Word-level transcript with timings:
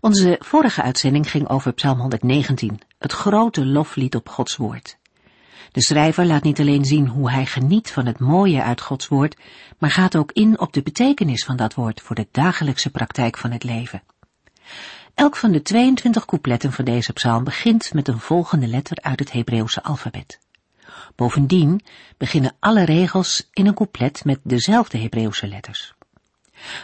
Onze 0.00 0.36
vorige 0.40 0.82
uitzending 0.82 1.30
ging 1.30 1.48
over 1.48 1.72
Psalm 1.72 2.00
119, 2.00 2.80
het 2.98 3.12
grote 3.12 3.66
loflied 3.66 4.14
op 4.14 4.28
Gods 4.28 4.56
woord. 4.56 4.98
De 5.72 5.82
schrijver 5.82 6.26
laat 6.26 6.42
niet 6.42 6.60
alleen 6.60 6.84
zien 6.84 7.08
hoe 7.08 7.30
hij 7.30 7.46
geniet 7.46 7.90
van 7.90 8.06
het 8.06 8.18
mooie 8.18 8.62
uit 8.62 8.80
Gods 8.80 9.08
woord, 9.08 9.36
maar 9.78 9.90
gaat 9.90 10.16
ook 10.16 10.32
in 10.32 10.60
op 10.60 10.72
de 10.72 10.82
betekenis 10.82 11.44
van 11.44 11.56
dat 11.56 11.74
woord 11.74 12.00
voor 12.00 12.16
de 12.16 12.26
dagelijkse 12.30 12.90
praktijk 12.90 13.36
van 13.36 13.50
het 13.50 13.64
leven. 13.64 14.02
Elk 15.14 15.36
van 15.36 15.52
de 15.52 15.62
22 15.62 16.24
coupletten 16.24 16.72
van 16.72 16.84
deze 16.84 17.12
psalm 17.12 17.44
begint 17.44 17.92
met 17.94 18.08
een 18.08 18.20
volgende 18.20 18.66
letter 18.66 18.96
uit 19.00 19.18
het 19.18 19.32
Hebreeuwse 19.32 19.82
alfabet. 19.82 20.38
Bovendien 21.16 21.80
beginnen 22.16 22.56
alle 22.58 22.84
regels 22.84 23.48
in 23.52 23.66
een 23.66 23.74
couplet 23.74 24.24
met 24.24 24.38
dezelfde 24.42 24.98
Hebreeuwse 24.98 25.46
letters. 25.46 25.94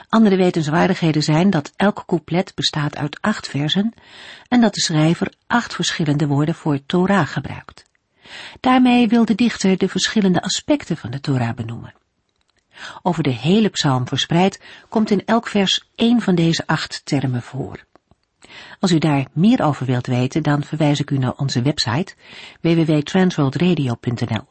Andere 0.09 0.37
wetenswaardigheden 0.37 1.23
zijn 1.23 1.51
dat 1.51 1.73
elk 1.77 2.03
couplet 2.07 2.53
bestaat 2.55 2.97
uit 2.97 3.21
acht 3.21 3.49
versen 3.49 3.95
en 4.49 4.61
dat 4.61 4.75
de 4.75 4.81
schrijver 4.81 5.33
acht 5.47 5.75
verschillende 5.75 6.27
woorden 6.27 6.55
voor 6.55 6.79
Torah 6.87 7.27
gebruikt. 7.27 7.85
Daarmee 8.61 9.09
wil 9.09 9.25
de 9.25 9.35
dichter 9.35 9.79
de 9.79 9.89
verschillende 9.89 10.43
aspecten 10.43 10.97
van 10.97 11.11
de 11.11 11.21
Torah 11.21 11.55
benoemen. 11.55 11.95
Over 13.03 13.23
de 13.23 13.31
hele 13.31 13.69
psalm 13.69 14.09
verspreid 14.09 14.61
komt 14.89 15.11
in 15.11 15.25
elk 15.25 15.49
vers 15.49 15.89
één 15.95 16.21
van 16.21 16.35
deze 16.35 16.67
acht 16.67 17.01
termen 17.05 17.43
voor. 17.43 17.85
Als 18.81 18.91
u 18.91 18.99
daar 18.99 19.27
meer 19.33 19.63
over 19.63 19.87
wilt 19.87 20.07
weten, 20.07 20.43
dan 20.43 20.63
verwijs 20.63 21.01
ik 21.01 21.11
u 21.11 21.19
naar 21.19 21.35
onze 21.37 21.63
website 21.63 22.15
www.transworldradio.nl, 22.61 24.47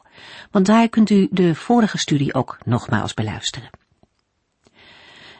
want 0.50 0.66
daar 0.66 0.88
kunt 0.88 1.10
u 1.10 1.28
de 1.30 1.54
vorige 1.54 1.98
studie 1.98 2.34
ook 2.34 2.58
nogmaals 2.64 3.14
beluisteren. 3.14 3.70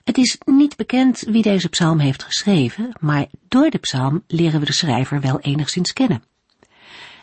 Het 0.04 0.18
is 0.18 0.38
niet 0.44 0.76
bekend 0.76 1.20
wie 1.20 1.42
deze 1.42 1.68
psalm 1.68 1.98
heeft 1.98 2.22
geschreven, 2.22 2.92
maar 3.00 3.26
door 3.48 3.70
de 3.70 3.78
psalm 3.78 4.24
leren 4.26 4.60
we 4.60 4.66
de 4.66 4.72
schrijver 4.72 5.20
wel 5.20 5.40
enigszins 5.40 5.92
kennen. 5.92 6.22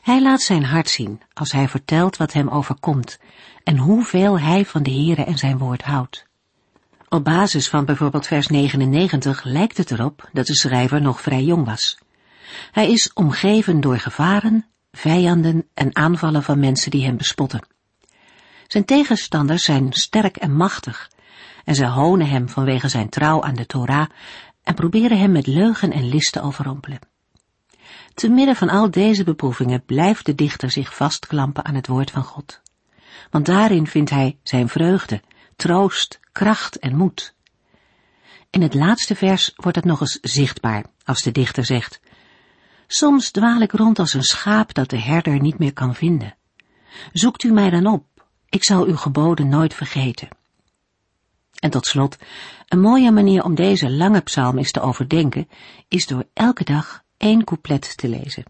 Hij 0.01 0.21
laat 0.21 0.41
zijn 0.41 0.63
hart 0.63 0.89
zien 0.89 1.21
als 1.33 1.51
hij 1.51 1.67
vertelt 1.67 2.17
wat 2.17 2.33
hem 2.33 2.49
overkomt 2.49 3.19
en 3.63 3.77
hoeveel 3.77 4.39
hij 4.39 4.65
van 4.65 4.83
de 4.83 4.91
Heere 4.91 5.23
en 5.23 5.37
zijn 5.37 5.57
woord 5.57 5.81
houdt. 5.81 6.25
Op 7.09 7.23
basis 7.23 7.69
van 7.69 7.85
bijvoorbeeld 7.85 8.27
vers 8.27 8.47
99 8.47 9.43
lijkt 9.43 9.77
het 9.77 9.91
erop 9.91 10.29
dat 10.33 10.45
de 10.45 10.55
schrijver 10.55 11.01
nog 11.01 11.21
vrij 11.21 11.43
jong 11.43 11.65
was. 11.65 11.97
Hij 12.71 12.91
is 12.91 13.13
omgeven 13.13 13.81
door 13.81 13.99
gevaren, 13.99 14.65
vijanden 14.91 15.67
en 15.73 15.95
aanvallen 15.95 16.43
van 16.43 16.59
mensen 16.59 16.91
die 16.91 17.05
hem 17.05 17.17
bespotten. 17.17 17.67
Zijn 18.67 18.85
tegenstanders 18.85 19.63
zijn 19.63 19.93
sterk 19.93 20.37
en 20.37 20.55
machtig 20.55 21.09
en 21.65 21.75
ze 21.75 21.85
honen 21.85 22.27
hem 22.27 22.49
vanwege 22.49 22.87
zijn 22.87 23.09
trouw 23.09 23.43
aan 23.43 23.55
de 23.55 23.65
Torah 23.65 24.09
en 24.63 24.75
proberen 24.75 25.19
hem 25.19 25.31
met 25.31 25.47
leugen 25.47 25.91
en 25.91 26.09
list 26.09 26.31
te 26.31 26.41
overrompelen. 26.41 26.99
Te 28.13 28.29
midden 28.29 28.55
van 28.55 28.69
al 28.69 28.91
deze 28.91 29.23
beproevingen 29.23 29.85
blijft 29.85 30.25
de 30.25 30.35
dichter 30.35 30.71
zich 30.71 30.95
vastklampen 30.95 31.65
aan 31.65 31.75
het 31.75 31.87
woord 31.87 32.11
van 32.11 32.23
God. 32.23 32.61
Want 33.29 33.45
daarin 33.45 33.87
vindt 33.87 34.09
hij 34.09 34.37
zijn 34.43 34.69
vreugde, 34.69 35.21
troost, 35.55 36.19
kracht 36.31 36.79
en 36.79 36.95
moed. 36.95 37.33
In 38.49 38.61
het 38.61 38.73
laatste 38.73 39.15
vers 39.15 39.53
wordt 39.55 39.77
het 39.77 39.85
nog 39.85 40.01
eens 40.01 40.19
zichtbaar, 40.21 40.85
als 41.03 41.21
de 41.21 41.31
dichter 41.31 41.65
zegt, 41.65 41.99
Soms 42.87 43.31
dwaal 43.31 43.61
ik 43.61 43.71
rond 43.71 43.99
als 43.99 44.13
een 44.13 44.23
schaap 44.23 44.73
dat 44.73 44.89
de 44.89 44.99
herder 44.99 45.39
niet 45.39 45.59
meer 45.59 45.73
kan 45.73 45.95
vinden. 45.95 46.35
Zoekt 47.13 47.43
u 47.43 47.51
mij 47.51 47.69
dan 47.69 47.85
op, 47.85 48.05
ik 48.49 48.63
zal 48.63 48.85
uw 48.85 48.95
geboden 48.95 49.49
nooit 49.49 49.73
vergeten. 49.73 50.27
En 51.61 51.69
tot 51.69 51.85
slot, 51.85 52.17
een 52.67 52.79
mooie 52.79 53.11
manier 53.11 53.43
om 53.43 53.55
deze 53.55 53.91
lange 53.91 54.21
psalm 54.21 54.57
eens 54.57 54.71
te 54.71 54.81
overdenken, 54.81 55.49
is 55.87 56.07
door 56.07 56.23
elke 56.33 56.63
dag 56.63 57.03
één 57.17 57.43
couplet 57.43 57.97
te 57.97 58.09
lezen. 58.09 58.43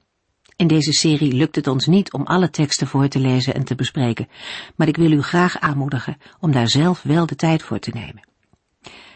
In 0.56 0.68
deze 0.68 0.94
serie 0.94 1.34
lukt 1.34 1.56
het 1.56 1.68
ons 1.68 1.86
niet 1.86 2.14
om 2.14 2.26
alle 2.26 2.50
teksten 2.50 2.88
voor 2.88 3.08
te 3.08 3.20
lezen 3.20 3.54
en 3.54 3.64
te 3.64 3.76
bespreken, 3.76 4.30
maar 4.76 4.88
ik 4.88 4.98
wil 4.98 5.12
u 5.12 5.22
graag 5.22 5.60
aanmoedigen 5.60 6.18
om 6.40 6.52
daar 6.52 6.70
zelf 6.70 7.02
wel 7.02 7.26
de 7.26 7.36
tijd 7.36 7.64
voor 7.64 7.80
te 7.80 7.92
nemen. 7.94 8.28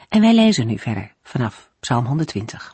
En 0.09 0.21
wij 0.21 0.35
lezen 0.35 0.67
nu 0.67 0.77
verder 0.77 1.13
vanaf 1.23 1.69
Psalm 1.79 2.05
120. 2.05 2.73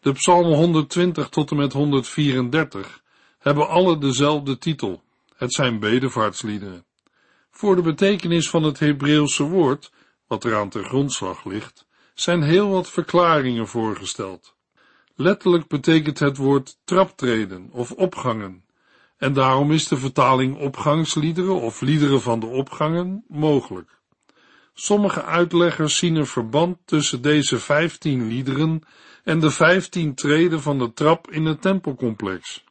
De 0.00 0.12
psalmen 0.12 0.56
120 0.56 1.28
tot 1.28 1.50
en 1.50 1.56
met 1.56 1.72
134 1.72 3.02
hebben 3.38 3.68
alle 3.68 3.98
dezelfde 3.98 4.58
titel. 4.58 5.02
Het 5.38 5.52
zijn 5.52 5.78
bedevaartsliederen. 5.78 6.84
Voor 7.50 7.76
de 7.76 7.82
betekenis 7.82 8.50
van 8.50 8.62
het 8.62 8.78
Hebreeuwse 8.78 9.42
woord, 9.42 9.92
wat 10.26 10.44
eraan 10.44 10.68
ter 10.68 10.84
grondslag 10.84 11.44
ligt, 11.44 11.86
zijn 12.14 12.42
heel 12.42 12.68
wat 12.68 12.90
verklaringen 12.90 13.68
voorgesteld. 13.68 14.54
Letterlijk 15.14 15.68
betekent 15.68 16.18
het 16.18 16.36
woord 16.36 16.78
traptreden 16.84 17.68
of 17.70 17.92
opgangen, 17.92 18.64
en 19.16 19.32
daarom 19.32 19.72
is 19.72 19.88
de 19.88 19.96
vertaling 19.96 20.56
opgangsliederen 20.56 21.60
of 21.60 21.80
liederen 21.80 22.20
van 22.20 22.40
de 22.40 22.46
opgangen 22.46 23.24
mogelijk. 23.28 24.00
Sommige 24.74 25.22
uitleggers 25.22 25.96
zien 25.96 26.14
een 26.14 26.26
verband 26.26 26.78
tussen 26.84 27.22
deze 27.22 27.58
vijftien 27.58 28.28
liederen 28.28 28.82
en 29.24 29.40
de 29.40 29.50
vijftien 29.50 30.14
treden 30.14 30.62
van 30.62 30.78
de 30.78 30.92
trap 30.92 31.30
in 31.30 31.44
het 31.44 31.62
tempelcomplex. 31.62 32.66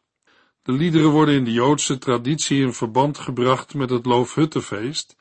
De 0.67 0.73
liederen 0.73 1.09
worden 1.09 1.35
in 1.35 1.44
de 1.44 1.51
Joodse 1.51 1.97
traditie 1.97 2.61
in 2.61 2.73
verband 2.73 3.17
gebracht 3.17 3.73
met 3.73 3.89
het 3.89 4.05
Loofhuttenfeest 4.05 5.16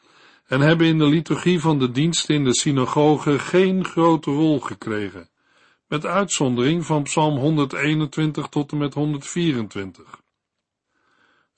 en 0.46 0.60
hebben 0.60 0.86
in 0.86 0.98
de 0.98 1.06
liturgie 1.06 1.60
van 1.60 1.78
de 1.78 1.90
diensten 1.90 2.34
in 2.34 2.44
de 2.44 2.54
synagoge 2.54 3.38
geen 3.38 3.84
grote 3.84 4.30
rol 4.30 4.60
gekregen, 4.60 5.28
met 5.88 6.06
uitzondering 6.06 6.86
van 6.86 7.02
Psalm 7.02 7.38
121 7.38 8.46
tot 8.46 8.72
en 8.72 8.78
met 8.78 8.94
124. 8.94 10.20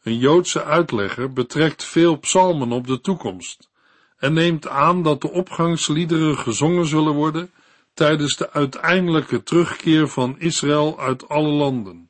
Een 0.02 0.18
Joodse 0.18 0.64
uitlegger 0.64 1.32
betrekt 1.32 1.84
veel 1.84 2.18
psalmen 2.18 2.72
op 2.72 2.86
de 2.86 3.00
toekomst 3.00 3.70
en 4.16 4.32
neemt 4.32 4.68
aan 4.68 5.02
dat 5.02 5.20
de 5.20 5.30
opgangsliederen 5.30 6.38
gezongen 6.38 6.86
zullen 6.86 7.14
worden 7.14 7.50
tijdens 7.94 8.36
de 8.36 8.52
uiteindelijke 8.52 9.42
terugkeer 9.42 10.08
van 10.08 10.38
Israël 10.38 11.00
uit 11.00 11.28
alle 11.28 11.48
landen. 11.48 12.07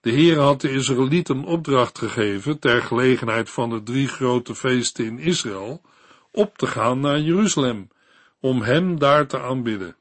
De 0.00 0.10
Heer 0.10 0.38
had 0.38 0.60
de 0.60 0.70
Israëlieten 0.70 1.44
opdracht 1.44 1.98
gegeven, 1.98 2.58
ter 2.58 2.82
gelegenheid 2.82 3.50
van 3.50 3.70
de 3.70 3.82
drie 3.82 4.08
grote 4.08 4.54
feesten 4.54 5.04
in 5.04 5.18
Israël, 5.18 5.82
op 6.30 6.58
te 6.58 6.66
gaan 6.66 7.00
naar 7.00 7.20
Jeruzalem, 7.20 7.88
om 8.40 8.62
hem 8.62 8.98
daar 8.98 9.26
te 9.26 9.40
aanbidden. 9.40 9.96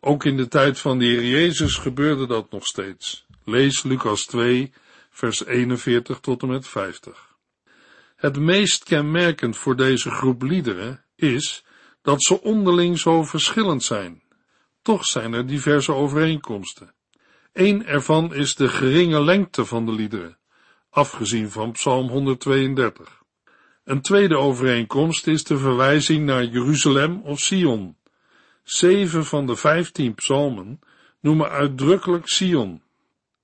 Ook 0.00 0.24
in 0.24 0.36
de 0.36 0.48
tijd 0.48 0.78
van 0.78 0.98
de 0.98 1.04
Heer 1.04 1.24
Jezus 1.24 1.76
gebeurde 1.76 2.26
dat 2.26 2.50
nog 2.50 2.66
steeds. 2.66 3.26
Lees 3.44 3.82
Lucas 3.82 4.26
2, 4.26 4.72
vers 5.10 5.44
41 5.44 6.20
tot 6.20 6.42
en 6.42 6.48
met 6.48 6.68
50. 6.68 7.36
Het 8.16 8.38
meest 8.38 8.84
kenmerkend 8.84 9.56
voor 9.56 9.76
deze 9.76 10.10
groep 10.10 10.42
liederen 10.42 11.04
is 11.16 11.64
dat 12.02 12.24
ze 12.24 12.42
onderling 12.42 12.98
zo 12.98 13.22
verschillend 13.22 13.82
zijn. 13.82 14.22
Toch 14.82 15.04
zijn 15.04 15.32
er 15.32 15.46
diverse 15.46 15.92
overeenkomsten. 15.92 16.93
Eén 17.54 17.86
ervan 17.86 18.34
is 18.34 18.54
de 18.54 18.68
geringe 18.68 19.24
lengte 19.24 19.64
van 19.64 19.86
de 19.86 19.92
liederen, 19.92 20.36
afgezien 20.90 21.50
van 21.50 21.72
Psalm 21.72 22.08
132. 22.08 23.22
Een 23.84 24.00
tweede 24.00 24.36
overeenkomst 24.36 25.26
is 25.26 25.44
de 25.44 25.58
verwijzing 25.58 26.26
naar 26.26 26.44
Jeruzalem 26.44 27.20
of 27.24 27.38
Sion. 27.38 27.96
Zeven 28.62 29.24
van 29.24 29.46
de 29.46 29.56
vijftien 29.56 30.14
psalmen 30.14 30.80
noemen 31.20 31.50
uitdrukkelijk 31.50 32.28
Sion. 32.28 32.82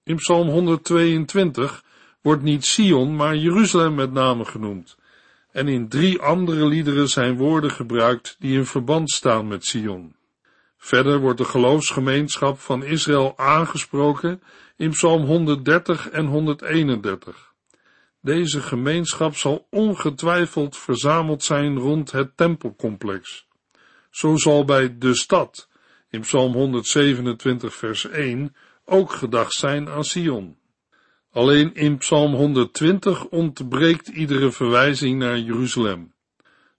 In 0.05 0.17
Psalm 0.17 0.49
122 0.49 1.85
wordt 2.21 2.43
niet 2.43 2.65
Sion, 2.65 3.17
maar 3.17 3.37
Jeruzalem 3.37 3.95
met 3.95 4.13
name 4.13 4.45
genoemd. 4.45 4.97
En 5.53 5.69
in 5.69 5.89
drie 5.89 6.21
andere 6.21 6.67
liederen 6.67 7.09
zijn 7.09 7.37
woorden 7.37 7.71
gebruikt 7.71 8.37
die 8.39 8.57
in 8.57 8.67
verband 8.67 9.11
staan 9.11 9.49
met 9.49 9.65
Sion. 9.65 10.15
Verder 10.83 11.19
wordt 11.21 11.39
de 11.39 11.45
geloofsgemeenschap 11.45 12.59
van 12.59 12.85
Israël 12.85 13.33
aangesproken 13.37 14.43
in 14.77 14.91
Psalm 14.91 15.25
130 15.25 16.09
en 16.09 16.27
131. 16.27 17.53
Deze 18.21 18.61
gemeenschap 18.61 19.37
zal 19.37 19.67
ongetwijfeld 19.71 20.77
verzameld 20.77 21.43
zijn 21.43 21.79
rond 21.79 22.11
het 22.11 22.37
tempelcomplex. 22.37 23.47
Zo 24.11 24.37
zal 24.37 24.65
bij 24.65 24.99
de 24.99 25.15
stad 25.15 25.69
in 26.11 26.21
Psalm 26.21 26.53
127 26.53 27.75
vers 27.75 28.09
1 28.09 28.55
ook 28.85 29.13
gedacht 29.13 29.53
zijn 29.53 29.89
aan 29.89 30.05
Sion. 30.05 30.57
Alleen 31.31 31.75
in 31.75 31.99
Psalm 31.99 32.35
120 32.35 33.25
ontbreekt 33.25 34.09
iedere 34.09 34.51
verwijzing 34.51 35.19
naar 35.19 35.39
Jeruzalem. 35.39 36.13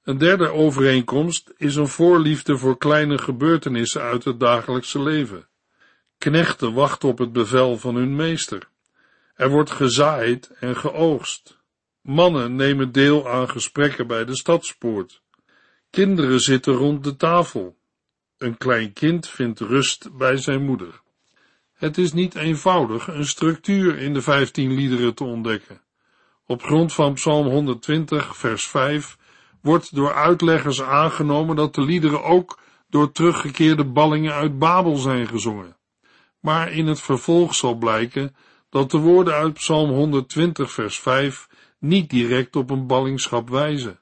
Een 0.04 0.18
derde 0.18 0.50
overeenkomst 0.50 1.54
is 1.58 1.76
een 1.76 1.88
voorliefde 1.88 2.58
voor 2.58 2.78
kleine 2.78 3.18
gebeurtenissen 3.18 4.02
uit 4.02 4.24
het 4.24 4.40
dagelijkse 4.40 5.02
leven. 5.02 5.48
Knechten 6.18 6.74
wachten 6.74 7.10
op 7.10 7.18
het 7.18 7.32
bevel 7.34 7.78
van 7.78 7.96
hun 7.96 8.16
meester. 8.16 8.70
Er 9.36 9.50
wordt 9.50 9.72
gezaaid 9.72 10.52
en 10.60 10.76
geoogst. 10.76 11.60
Mannen 12.02 12.56
nemen 12.56 12.92
deel 12.92 13.30
aan 13.30 13.50
gesprekken 13.50 14.08
bij 14.08 14.26
de 14.26 14.36
stadspoort. 14.36 15.22
Kinderen 15.90 16.40
zitten 16.40 16.74
rond 16.74 17.04
de 17.04 17.16
tafel. 17.16 17.78
Een 18.38 18.58
klein 18.58 18.94
kind 18.94 19.28
vindt 19.28 19.60
rust 19.60 20.18
bij 20.18 20.38
zijn 20.38 20.66
moeder. 20.66 21.02
Het 21.74 21.98
is 21.98 22.14
niet 22.14 22.36
eenvoudig 22.36 23.08
een 23.08 23.26
structuur 23.26 23.98
in 23.98 24.14
de 24.14 24.22
vijftien 24.22 24.74
liederen 24.74 25.14
te 25.14 25.24
ontdekken. 25.24 25.82
Op 26.46 26.64
grond 26.64 26.94
van 26.94 27.14
Psalm 27.14 27.48
120, 27.48 28.38
vers 28.38 28.68
5 28.68 29.18
wordt 29.62 29.96
door 29.96 30.14
uitleggers 30.14 30.82
aangenomen 30.82 31.56
dat 31.56 31.76
de 31.76 31.82
liederen 31.82 32.24
ook 32.24 32.60
door 32.90 33.12
teruggekeerde 33.12 33.86
ballingen 33.86 34.34
uit 34.34 34.60
Babel 34.60 34.96
zijn 34.96 35.28
gezongen. 35.28 35.78
Maar 36.40 36.72
in 36.72 36.88
het 36.88 37.02
vervolg 37.02 37.56
zal 37.56 37.76
blijken 37.76 38.36
dat 38.70 38.92
de 38.92 38.98
woorden 38.98 39.34
uit 39.34 39.54
Psalm 39.54 39.90
120, 39.90 40.72
vers 40.72 41.00
5 41.00 41.48
niet 41.80 42.10
direct 42.10 42.56
op 42.56 42.70
een 42.70 42.88
ballingschap 42.88 43.50
wijzen. 43.50 44.00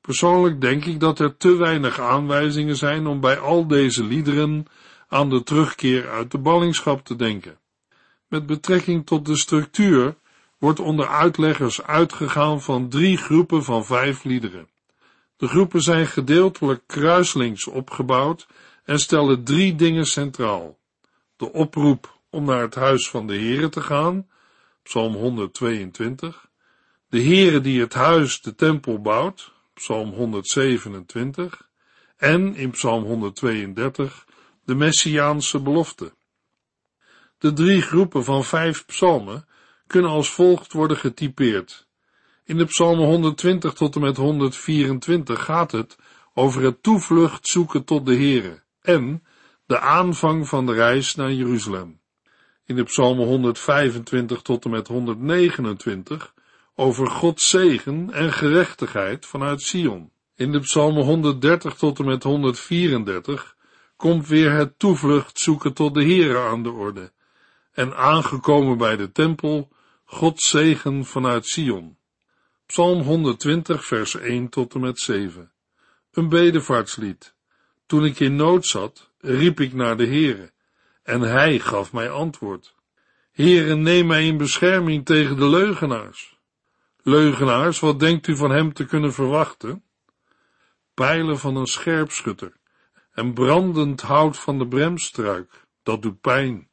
Persoonlijk 0.00 0.60
denk 0.60 0.84
ik 0.84 1.00
dat 1.00 1.18
er 1.18 1.36
te 1.36 1.56
weinig 1.56 2.00
aanwijzingen 2.00 2.76
zijn 2.76 3.06
om 3.06 3.20
bij 3.20 3.38
al 3.38 3.66
deze 3.66 4.04
liederen 4.04 4.66
aan 5.08 5.30
de 5.30 5.42
terugkeer 5.42 6.10
uit 6.10 6.30
de 6.30 6.38
ballingschap 6.38 7.04
te 7.04 7.16
denken. 7.16 7.58
Met 8.28 8.46
betrekking 8.46 9.06
tot 9.06 9.26
de 9.26 9.36
structuur 9.36 10.16
wordt 10.58 10.80
onder 10.80 11.06
uitleggers 11.08 11.82
uitgegaan 11.82 12.62
van 12.62 12.88
drie 12.88 13.16
groepen 13.16 13.64
van 13.64 13.84
vijf 13.84 14.24
liederen. 14.24 14.68
De 15.36 15.48
groepen 15.48 15.80
zijn 15.80 16.06
gedeeltelijk 16.06 16.82
kruislinks 16.86 17.66
opgebouwd 17.66 18.46
en 18.84 18.98
stellen 18.98 19.44
drie 19.44 19.74
dingen 19.74 20.06
centraal. 20.06 20.78
De 21.36 21.52
oproep 21.52 22.18
om 22.30 22.44
naar 22.44 22.60
het 22.60 22.74
huis 22.74 23.08
van 23.08 23.26
de 23.26 23.38
Here 23.38 23.68
te 23.68 23.80
gaan, 23.80 24.28
Psalm 24.82 25.14
122. 25.14 26.48
De 27.08 27.22
Here 27.22 27.60
die 27.60 27.80
het 27.80 27.94
huis, 27.94 28.40
de 28.40 28.54
tempel 28.54 29.00
bouwt, 29.00 29.52
Psalm 29.74 30.10
127. 30.10 31.68
En 32.16 32.54
in 32.54 32.70
Psalm 32.70 33.04
132 33.04 34.26
de 34.64 34.74
Messiaanse 34.74 35.60
belofte. 35.60 36.14
De 37.38 37.52
drie 37.52 37.82
groepen 37.82 38.24
van 38.24 38.44
vijf 38.44 38.86
psalmen 38.86 39.48
kunnen 39.86 40.10
als 40.10 40.30
volgt 40.30 40.72
worden 40.72 40.96
getypeerd. 40.96 41.85
In 42.46 42.56
de 42.56 42.64
psalmen 42.64 43.06
120 43.06 43.72
tot 43.72 43.94
en 43.94 44.00
met 44.00 44.16
124 44.16 45.44
gaat 45.44 45.72
het 45.72 45.96
over 46.34 46.62
het 46.62 46.82
toevlucht 46.82 47.48
zoeken 47.48 47.84
tot 47.84 48.06
de 48.06 48.16
Here 48.16 48.62
en 48.82 49.22
de 49.66 49.78
aanvang 49.78 50.48
van 50.48 50.66
de 50.66 50.72
reis 50.72 51.14
naar 51.14 51.32
Jeruzalem. 51.32 52.00
In 52.64 52.76
de 52.76 52.82
psalmen 52.82 53.26
125 53.26 54.42
tot 54.42 54.64
en 54.64 54.70
met 54.70 54.88
129 54.88 56.34
over 56.74 57.06
Gods 57.06 57.48
zegen 57.48 58.12
en 58.12 58.32
gerechtigheid 58.32 59.26
vanuit 59.26 59.62
Sion. 59.62 60.10
In 60.36 60.52
de 60.52 60.60
psalmen 60.60 61.04
130 61.04 61.74
tot 61.74 61.98
en 61.98 62.04
met 62.04 62.22
134 62.22 63.56
komt 63.96 64.28
weer 64.28 64.52
het 64.52 64.78
toevlucht 64.78 65.38
zoeken 65.38 65.72
tot 65.72 65.94
de 65.94 66.04
Here 66.04 66.38
aan 66.38 66.62
de 66.62 66.70
orde. 66.70 67.12
En 67.72 67.96
aangekomen 67.96 68.78
bij 68.78 68.96
de 68.96 69.12
tempel, 69.12 69.68
Gods 70.04 70.48
zegen 70.48 71.04
vanuit 71.04 71.46
Sion. 71.46 71.96
Psalm 72.66 73.02
120 73.02 73.84
vers 73.84 74.14
1 74.14 74.48
tot 74.48 74.74
en 74.74 74.80
met 74.80 74.98
7. 74.98 75.52
Een 76.12 76.28
bedevaartslied. 76.28 77.34
Toen 77.86 78.04
ik 78.04 78.20
in 78.20 78.36
nood 78.36 78.66
zat, 78.66 79.10
riep 79.18 79.60
ik 79.60 79.72
naar 79.72 79.96
de 79.96 80.06
Heere, 80.06 80.52
en 81.02 81.20
hij 81.20 81.58
gaf 81.58 81.92
mij 81.92 82.10
antwoord. 82.10 82.74
Heere, 83.32 83.74
neem 83.74 84.06
mij 84.06 84.26
in 84.26 84.36
bescherming 84.36 85.04
tegen 85.04 85.36
de 85.36 85.48
leugenaars. 85.48 86.38
Leugenaars, 87.02 87.80
wat 87.80 88.00
denkt 88.00 88.26
u 88.26 88.36
van 88.36 88.50
hem 88.50 88.72
te 88.72 88.86
kunnen 88.86 89.12
verwachten? 89.12 89.82
Pijlen 90.94 91.38
van 91.38 91.56
een 91.56 91.66
scherpschutter 91.66 92.52
en 93.12 93.34
brandend 93.34 94.00
hout 94.00 94.38
van 94.38 94.58
de 94.58 94.68
bremstruik, 94.68 95.66
dat 95.82 96.02
doet 96.02 96.20
pijn. 96.20 96.68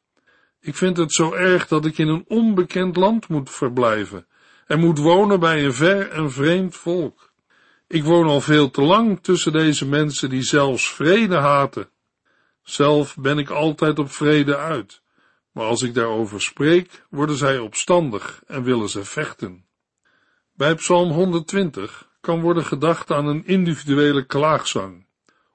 Ik 0.60 0.76
vind 0.76 0.96
het 0.96 1.12
zo 1.12 1.32
erg 1.32 1.68
dat 1.68 1.84
ik 1.84 1.98
in 1.98 2.08
een 2.08 2.24
onbekend 2.28 2.96
land 2.96 3.28
moet 3.28 3.50
verblijven 3.50 4.26
en 4.66 4.80
moet 4.80 4.98
wonen 4.98 5.40
bij 5.40 5.64
een 5.64 5.74
ver 5.74 6.10
en 6.10 6.32
vreemd 6.32 6.76
volk. 6.76 7.32
Ik 7.86 8.04
woon 8.04 8.26
al 8.26 8.40
veel 8.40 8.70
te 8.70 8.82
lang 8.82 9.22
tussen 9.22 9.52
deze 9.52 9.86
mensen 9.86 10.28
die 10.28 10.42
zelfs 10.42 10.92
vrede 10.92 11.36
haten. 11.36 11.88
Zelf 12.62 13.16
ben 13.16 13.38
ik 13.38 13.50
altijd 13.50 13.98
op 13.98 14.10
vrede 14.10 14.56
uit, 14.56 15.02
maar 15.52 15.64
als 15.64 15.82
ik 15.82 15.94
daarover 15.94 16.42
spreek, 16.42 17.04
worden 17.10 17.36
zij 17.36 17.58
opstandig 17.58 18.42
en 18.46 18.62
willen 18.62 18.88
ze 18.88 19.04
vechten. 19.04 19.64
Bij 20.52 20.74
Psalm 20.74 21.10
120 21.10 22.08
kan 22.20 22.40
worden 22.40 22.64
gedacht 22.64 23.10
aan 23.10 23.26
een 23.26 23.46
individuele 23.46 24.24
klaagzang, 24.24 25.06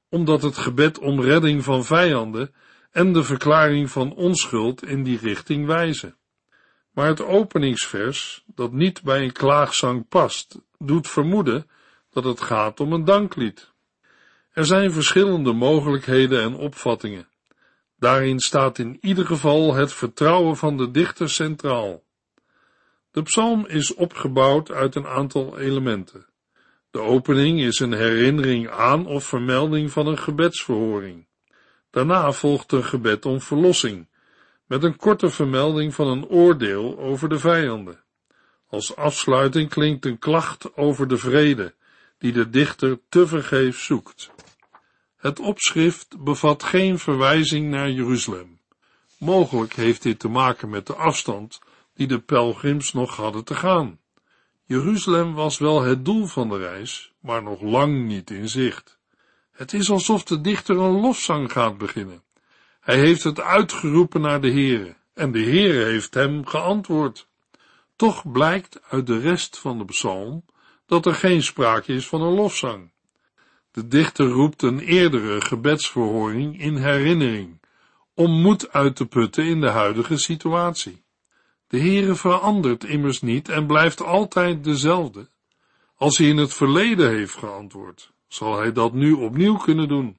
omdat 0.10 0.42
het 0.42 0.58
gebed 0.58 1.00
om 1.00 1.22
redding 1.22 1.64
van 1.64 1.86
vijanden 1.86 2.54
en 2.92 3.14
de 3.14 3.24
verklaring 3.24 3.92
van 3.92 4.14
onschuld 4.14 4.86
in 4.86 5.04
die 5.04 5.18
richting 5.18 5.66
wijzen. 5.66 6.19
Maar 6.91 7.07
het 7.07 7.21
openingsvers, 7.21 8.44
dat 8.45 8.71
niet 8.71 9.01
bij 9.01 9.24
een 9.24 9.31
klaagzang 9.31 10.07
past, 10.07 10.59
doet 10.77 11.07
vermoeden 11.07 11.69
dat 12.09 12.24
het 12.24 12.41
gaat 12.41 12.80
om 12.80 12.94
een 12.94 13.06
danklied. 13.06 13.71
Er 14.51 14.65
zijn 14.65 14.91
verschillende 14.91 15.53
mogelijkheden 15.53 16.41
en 16.41 16.56
opvattingen. 16.56 17.27
Daarin 17.97 18.39
staat 18.39 18.77
in 18.77 18.97
ieder 19.01 19.25
geval 19.25 19.74
het 19.74 19.94
vertrouwen 19.94 20.57
van 20.57 20.77
de 20.77 20.91
dichter 20.91 21.30
centraal. 21.30 22.03
De 23.12 23.21
psalm 23.21 23.65
is 23.65 23.94
opgebouwd 23.94 24.71
uit 24.71 24.95
een 24.95 25.07
aantal 25.07 25.57
elementen. 25.57 26.25
De 26.91 27.00
opening 27.00 27.59
is 27.59 27.80
een 27.80 27.94
herinnering 27.94 28.69
aan 28.69 29.06
of 29.06 29.24
vermelding 29.24 29.91
van 29.91 30.07
een 30.07 30.18
gebedsverhoring. 30.18 31.27
Daarna 31.89 32.31
volgt 32.31 32.72
een 32.72 32.84
gebed 32.84 33.25
om 33.25 33.41
verlossing, 33.41 34.09
met 34.70 34.84
een 34.84 34.96
korte 34.96 35.30
vermelding 35.30 35.96
van 35.96 36.08
een 36.08 36.28
oordeel 36.28 37.00
over 37.00 37.30
de 37.30 37.40
vijanden. 37.40 38.04
Als 38.68 38.96
afsluiting 38.96 39.70
klinkt 39.70 40.06
een 40.06 40.20
klacht 40.20 40.76
over 40.78 41.08
de 41.08 41.18
vrede, 41.18 41.74
die 42.18 42.32
de 42.32 42.50
dichter 42.50 43.00
tevergeefs 43.10 43.86
zoekt. 43.86 44.32
Het 45.18 45.40
opschrift 45.40 46.24
bevat 46.24 46.64
geen 46.64 47.00
verwijzing 47.00 47.70
naar 47.70 47.90
Jeruzalem. 47.90 48.60
Mogelijk 49.18 49.74
heeft 49.74 50.04
dit 50.04 50.20
te 50.20 50.28
maken 50.28 50.70
met 50.70 50.88
de 50.88 50.96
afstand 50.96 51.60
die 51.94 52.08
de 52.08 52.20
pelgrims 52.20 52.94
nog 52.94 53.16
hadden 53.16 53.44
te 53.44 53.56
gaan. 53.56 54.00
Jeruzalem 54.66 55.34
was 55.34 55.58
wel 55.58 55.82
het 55.82 56.06
doel 56.06 56.26
van 56.26 56.50
de 56.50 56.58
reis, 56.58 57.14
maar 57.20 57.44
nog 57.44 57.62
lang 57.62 58.08
niet 58.08 58.30
in 58.30 58.50
zicht. 58.50 59.00
Het 59.52 59.74
is 59.74 59.90
alsof 59.90 60.24
de 60.24 60.42
dichter 60.42 60.78
een 60.78 61.02
lofzang 61.02 61.52
gaat 61.52 61.78
beginnen. 61.78 62.24
Hij 62.89 63.00
heeft 63.00 63.24
het 63.24 63.41
uitgeroepen 63.41 64.22
naar 64.22 64.41
de 64.41 64.51
Heere, 64.51 64.96
en 65.13 65.31
de 65.31 65.43
Heere 65.43 65.84
heeft 65.84 66.13
hem 66.13 66.46
geantwoord. 66.46 67.27
Toch 67.96 68.31
blijkt 68.31 68.79
uit 68.89 69.08
de 69.08 69.19
rest 69.19 69.58
van 69.58 69.77
de 69.77 69.86
psalm 69.86 70.46
dat 70.86 71.05
er 71.05 71.13
geen 71.13 71.43
sprake 71.43 71.93
is 71.93 72.08
van 72.08 72.22
een 72.22 72.34
lofzang. 72.34 72.91
De 73.72 73.88
dichter 73.88 74.27
roept 74.27 74.62
een 74.62 74.79
eerdere 74.79 75.41
gebedsverhoring 75.41 76.60
in 76.60 76.75
herinnering, 76.75 77.62
om 78.13 78.41
moed 78.41 78.72
uit 78.72 78.96
te 78.96 79.05
putten 79.05 79.46
in 79.46 79.62
de 79.62 79.69
huidige 79.69 80.17
situatie. 80.17 81.03
De 81.67 81.79
Heere 81.79 82.15
verandert 82.15 82.84
immers 82.84 83.22
niet 83.22 83.50
en 83.50 83.67
blijft 83.67 84.01
altijd 84.01 84.63
dezelfde. 84.63 85.29
Als 85.96 86.17
hij 86.17 86.27
in 86.27 86.38
het 86.38 86.53
verleden 86.53 87.10
heeft 87.10 87.36
geantwoord, 87.36 88.12
zal 88.27 88.58
hij 88.58 88.72
dat 88.72 88.93
nu 88.93 89.12
opnieuw 89.12 89.58
kunnen 89.58 89.88
doen. 89.88 90.19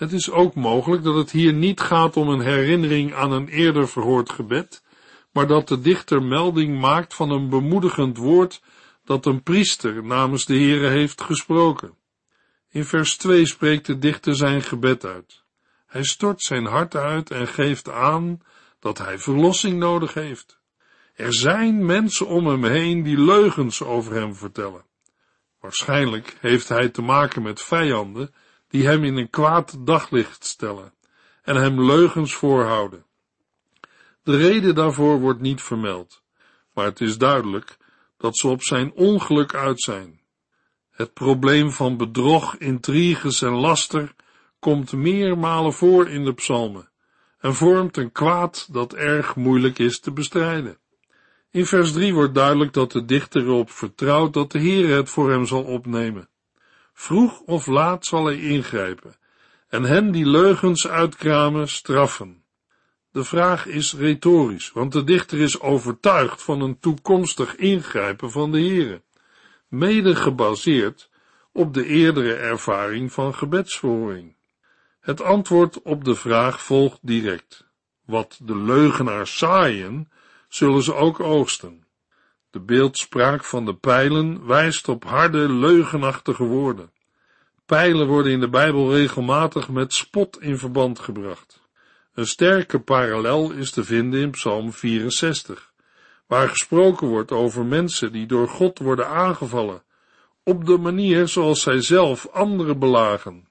Het 0.00 0.12
is 0.12 0.30
ook 0.30 0.54
mogelijk 0.54 1.02
dat 1.02 1.14
het 1.14 1.30
hier 1.30 1.52
niet 1.52 1.80
gaat 1.80 2.16
om 2.16 2.28
een 2.28 2.40
herinnering 2.40 3.14
aan 3.14 3.32
een 3.32 3.48
eerder 3.48 3.88
verhoord 3.88 4.30
gebed, 4.30 4.82
maar 5.32 5.46
dat 5.46 5.68
de 5.68 5.80
dichter 5.80 6.22
melding 6.22 6.80
maakt 6.80 7.14
van 7.14 7.30
een 7.30 7.48
bemoedigend 7.48 8.16
woord 8.16 8.62
dat 9.04 9.26
een 9.26 9.42
priester 9.42 10.04
namens 10.04 10.44
de 10.44 10.54
Heere 10.54 10.88
heeft 10.88 11.22
gesproken. 11.22 11.94
In 12.70 12.84
vers 12.84 13.16
2 13.16 13.46
spreekt 13.46 13.86
de 13.86 13.98
dichter 13.98 14.36
zijn 14.36 14.62
gebed 14.62 15.04
uit. 15.04 15.42
Hij 15.86 16.04
stort 16.04 16.42
zijn 16.42 16.64
hart 16.64 16.96
uit 16.96 17.30
en 17.30 17.48
geeft 17.48 17.90
aan 17.90 18.40
dat 18.78 18.98
hij 18.98 19.18
verlossing 19.18 19.78
nodig 19.78 20.14
heeft. 20.14 20.60
Er 21.14 21.34
zijn 21.34 21.86
mensen 21.86 22.26
om 22.26 22.46
hem 22.46 22.64
heen 22.64 23.02
die 23.02 23.18
leugens 23.18 23.82
over 23.82 24.14
hem 24.14 24.34
vertellen. 24.34 24.84
Waarschijnlijk 25.60 26.36
heeft 26.40 26.68
hij 26.68 26.88
te 26.88 27.02
maken 27.02 27.42
met 27.42 27.62
vijanden 27.62 28.34
die 28.70 28.86
hem 28.86 29.04
in 29.04 29.16
een 29.16 29.30
kwaad 29.30 29.76
daglicht 29.86 30.44
stellen 30.44 30.92
en 31.42 31.56
hem 31.56 31.84
leugens 31.84 32.34
voorhouden. 32.34 33.04
De 34.22 34.36
reden 34.36 34.74
daarvoor 34.74 35.20
wordt 35.20 35.40
niet 35.40 35.62
vermeld, 35.62 36.22
maar 36.74 36.84
het 36.84 37.00
is 37.00 37.18
duidelijk 37.18 37.76
dat 38.16 38.36
ze 38.36 38.48
op 38.48 38.62
zijn 38.62 38.92
ongeluk 38.92 39.54
uit 39.54 39.80
zijn. 39.80 40.20
Het 40.90 41.12
probleem 41.12 41.70
van 41.70 41.96
bedrog, 41.96 42.56
intriges 42.56 43.42
en 43.42 43.52
laster 43.52 44.14
komt 44.58 44.92
meermalen 44.92 45.72
voor 45.72 46.08
in 46.08 46.24
de 46.24 46.34
psalmen 46.34 46.90
en 47.40 47.54
vormt 47.54 47.96
een 47.96 48.12
kwaad 48.12 48.68
dat 48.72 48.94
erg 48.94 49.36
moeilijk 49.36 49.78
is 49.78 50.00
te 50.00 50.12
bestrijden. 50.12 50.78
In 51.50 51.66
vers 51.66 51.92
3 51.92 52.14
wordt 52.14 52.34
duidelijk 52.34 52.72
dat 52.72 52.92
de 52.92 53.04
dichter 53.04 53.42
erop 53.42 53.70
vertrouwt 53.70 54.32
dat 54.32 54.52
de 54.52 54.58
Heer 54.58 54.96
het 54.96 55.10
voor 55.10 55.30
hem 55.30 55.46
zal 55.46 55.62
opnemen. 55.62 56.28
Vroeg 57.00 57.40
of 57.40 57.66
laat 57.66 58.06
zal 58.06 58.24
hij 58.24 58.40
ingrijpen 58.40 59.14
en 59.68 59.82
hen 59.82 60.10
die 60.10 60.26
leugens 60.26 60.88
uitkramen 60.88 61.68
straffen. 61.68 62.44
De 63.12 63.24
vraag 63.24 63.66
is 63.66 63.94
retorisch, 63.94 64.72
want 64.72 64.92
de 64.92 65.04
dichter 65.04 65.38
is 65.38 65.60
overtuigd 65.60 66.42
van 66.42 66.60
een 66.60 66.78
toekomstig 66.78 67.56
ingrijpen 67.56 68.30
van 68.30 68.50
de 68.50 68.58
Heere, 68.60 69.02
mede 69.68 70.16
gebaseerd 70.16 71.10
op 71.52 71.74
de 71.74 71.86
eerdere 71.86 72.34
ervaring 72.34 73.12
van 73.12 73.34
gebedsverhoring. 73.34 74.36
Het 75.00 75.22
antwoord 75.22 75.82
op 75.82 76.04
de 76.04 76.14
vraag 76.14 76.62
volgt 76.62 76.98
direct. 77.02 77.66
Wat 78.04 78.38
de 78.42 78.56
leugenaars 78.56 79.38
zaaien, 79.38 80.10
zullen 80.48 80.82
ze 80.82 80.94
ook 80.94 81.20
oogsten. 81.20 81.84
De 82.50 82.60
beeldspraak 82.60 83.44
van 83.44 83.64
de 83.64 83.74
pijlen 83.74 84.46
wijst 84.46 84.88
op 84.88 85.04
harde, 85.04 85.52
leugenachtige 85.52 86.44
woorden. 86.44 86.92
Pijlen 87.66 88.06
worden 88.06 88.32
in 88.32 88.40
de 88.40 88.48
Bijbel 88.48 88.94
regelmatig 88.94 89.68
met 89.68 89.92
spot 89.92 90.40
in 90.40 90.58
verband 90.58 90.98
gebracht. 90.98 91.60
Een 92.14 92.26
sterke 92.26 92.80
parallel 92.80 93.50
is 93.50 93.70
te 93.70 93.84
vinden 93.84 94.20
in 94.20 94.30
Psalm 94.30 94.72
64, 94.72 95.72
waar 96.26 96.48
gesproken 96.48 97.06
wordt 97.06 97.32
over 97.32 97.64
mensen 97.64 98.12
die 98.12 98.26
door 98.26 98.48
God 98.48 98.78
worden 98.78 99.08
aangevallen, 99.08 99.82
op 100.42 100.66
de 100.66 100.78
manier 100.78 101.28
zoals 101.28 101.62
zij 101.62 101.80
zelf 101.80 102.28
anderen 102.32 102.78
belagen. 102.78 103.48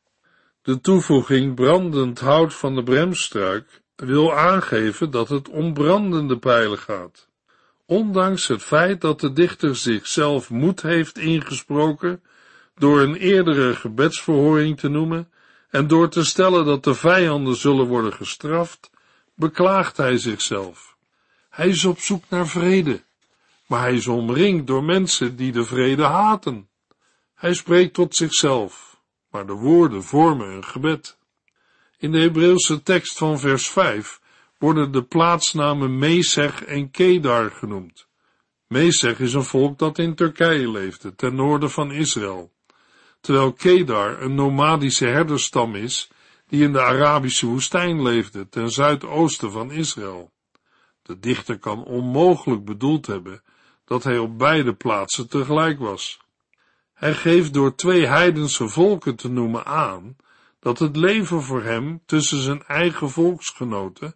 De 0.62 0.82
toevoeging 0.82 1.56
brandend 1.56 2.20
hout 2.20 2.54
van 2.54 2.76
de 2.76 2.84
bremstruik 2.84 3.82
wil 3.96 4.34
aangeven 4.34 5.12
dat 5.12 5.30
het 5.30 5.50
om 5.50 5.74
brandende 5.74 6.38
pijlen 6.38 6.78
gaat. 6.78 7.28
Ondanks 7.90 8.48
het 8.48 8.64
feit 8.64 9.02
dat 9.02 9.20
de 9.20 9.34
dichter 9.34 9.76
zichzelf 9.76 10.50
moed 10.50 10.82
heeft 10.82 11.18
ingesproken 11.18 12.24
door 12.76 13.02
een 13.02 13.16
eerdere 13.16 13.76
gebedsverhoring 13.76 14.80
te 14.80 14.88
noemen 14.88 15.32
en 15.70 15.88
door 15.88 16.10
te 16.10 16.26
stellen 16.26 16.66
dat 16.66 16.84
de 16.84 16.94
vijanden 16.94 17.56
zullen 17.56 17.88
worden 17.88 18.14
gestraft, 18.14 18.90
beklaagt 19.36 19.98
hij 19.98 20.18
zichzelf. 20.18 20.98
Hij 21.50 21.68
is 21.68 21.86
op 21.86 22.00
zoek 22.00 22.24
naar 22.30 22.48
vrede, 22.48 23.02
maar 23.68 23.82
hij 23.82 23.96
is 23.96 24.08
omringd 24.08 24.68
door 24.68 24.84
mensen 24.84 25.36
die 25.36 25.52
de 25.52 25.64
vrede 25.64 26.04
haten. 26.04 26.70
Hij 27.36 27.54
spreekt 27.54 27.94
tot 27.94 28.16
zichzelf, 28.16 29.02
maar 29.32 29.46
de 29.46 29.54
woorden 29.54 30.04
vormen 30.04 30.48
een 30.48 30.66
gebed. 30.66 31.18
In 31.98 32.12
de 32.12 32.20
Hebreeuwse 32.20 32.84
tekst 32.84 33.18
van 33.18 33.40
vers 33.40 33.70
5 33.70 34.19
worden 34.60 34.92
de 34.92 35.04
plaatsnamen 35.04 35.98
Mesech 35.98 36.64
en 36.64 36.92
Kedar 36.92 37.52
genoemd. 37.52 38.08
Mesech 38.68 39.20
is 39.20 39.34
een 39.34 39.44
volk 39.44 39.80
dat 39.80 39.98
in 39.98 40.16
Turkije 40.16 40.72
leefde, 40.72 41.16
ten 41.16 41.36
noorden 41.36 41.72
van 41.72 41.92
Israël, 41.92 42.52
terwijl 43.22 43.54
Kedar 43.54 44.22
een 44.22 44.36
nomadische 44.36 45.06
herderstam 45.06 45.76
is 45.76 46.12
die 46.48 46.64
in 46.64 46.74
de 46.74 46.82
Arabische 46.82 47.46
woestijn 47.46 48.02
leefde, 48.02 48.50
ten 48.50 48.72
zuidoosten 48.72 49.52
van 49.52 49.72
Israël. 49.72 50.32
De 51.02 51.20
dichter 51.20 51.60
kan 51.60 51.84
onmogelijk 51.84 52.66
bedoeld 52.66 53.06
hebben 53.06 53.42
dat 53.86 54.04
hij 54.04 54.18
op 54.18 54.38
beide 54.38 54.74
plaatsen 54.74 55.30
tegelijk 55.30 55.80
was. 55.80 56.20
Hij 56.94 57.14
geeft 57.14 57.54
door 57.54 57.76
twee 57.76 58.06
heidense 58.06 58.68
volken 58.68 59.16
te 59.16 59.30
noemen 59.30 59.66
aan 59.66 60.16
dat 60.60 60.80
het 60.80 60.96
leven 60.96 61.42
voor 61.42 61.64
hem 61.64 62.02
tussen 62.06 62.42
zijn 62.42 62.64
eigen 62.64 63.10
volksgenoten 63.10 64.16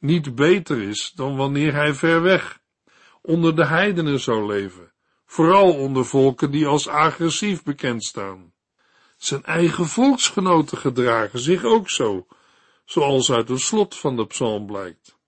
niet 0.00 0.34
beter 0.34 0.82
is 0.82 1.12
dan 1.14 1.36
wanneer 1.36 1.74
hij 1.74 1.94
ver 1.94 2.22
weg 2.22 2.60
onder 3.22 3.56
de 3.56 3.66
heidenen 3.66 4.20
zou 4.20 4.46
leven, 4.46 4.92
vooral 5.26 5.74
onder 5.74 6.04
volken 6.04 6.50
die 6.50 6.66
als 6.66 6.88
agressief 6.88 7.62
bekend 7.62 8.04
staan. 8.04 8.52
Zijn 9.16 9.44
eigen 9.44 9.86
volksgenoten 9.86 10.78
gedragen 10.78 11.38
zich 11.38 11.64
ook 11.64 11.90
zo, 11.90 12.26
zoals 12.84 13.32
uit 13.32 13.48
het 13.48 13.60
slot 13.60 13.96
van 13.96 14.16
de 14.16 14.26
psalm 14.26 14.66
blijkt. 14.66 15.18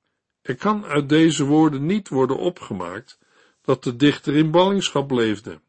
Er 0.43 0.57
kan 0.57 0.85
uit 0.85 1.09
deze 1.09 1.45
woorden 1.45 1.87
niet 1.87 2.09
worden 2.09 2.37
opgemaakt 2.37 3.19
dat 3.63 3.85
de 3.85 3.97
dichter 3.97 4.37
in 4.37 4.51
ballingschap 4.51 5.11
leefde. 5.11 5.61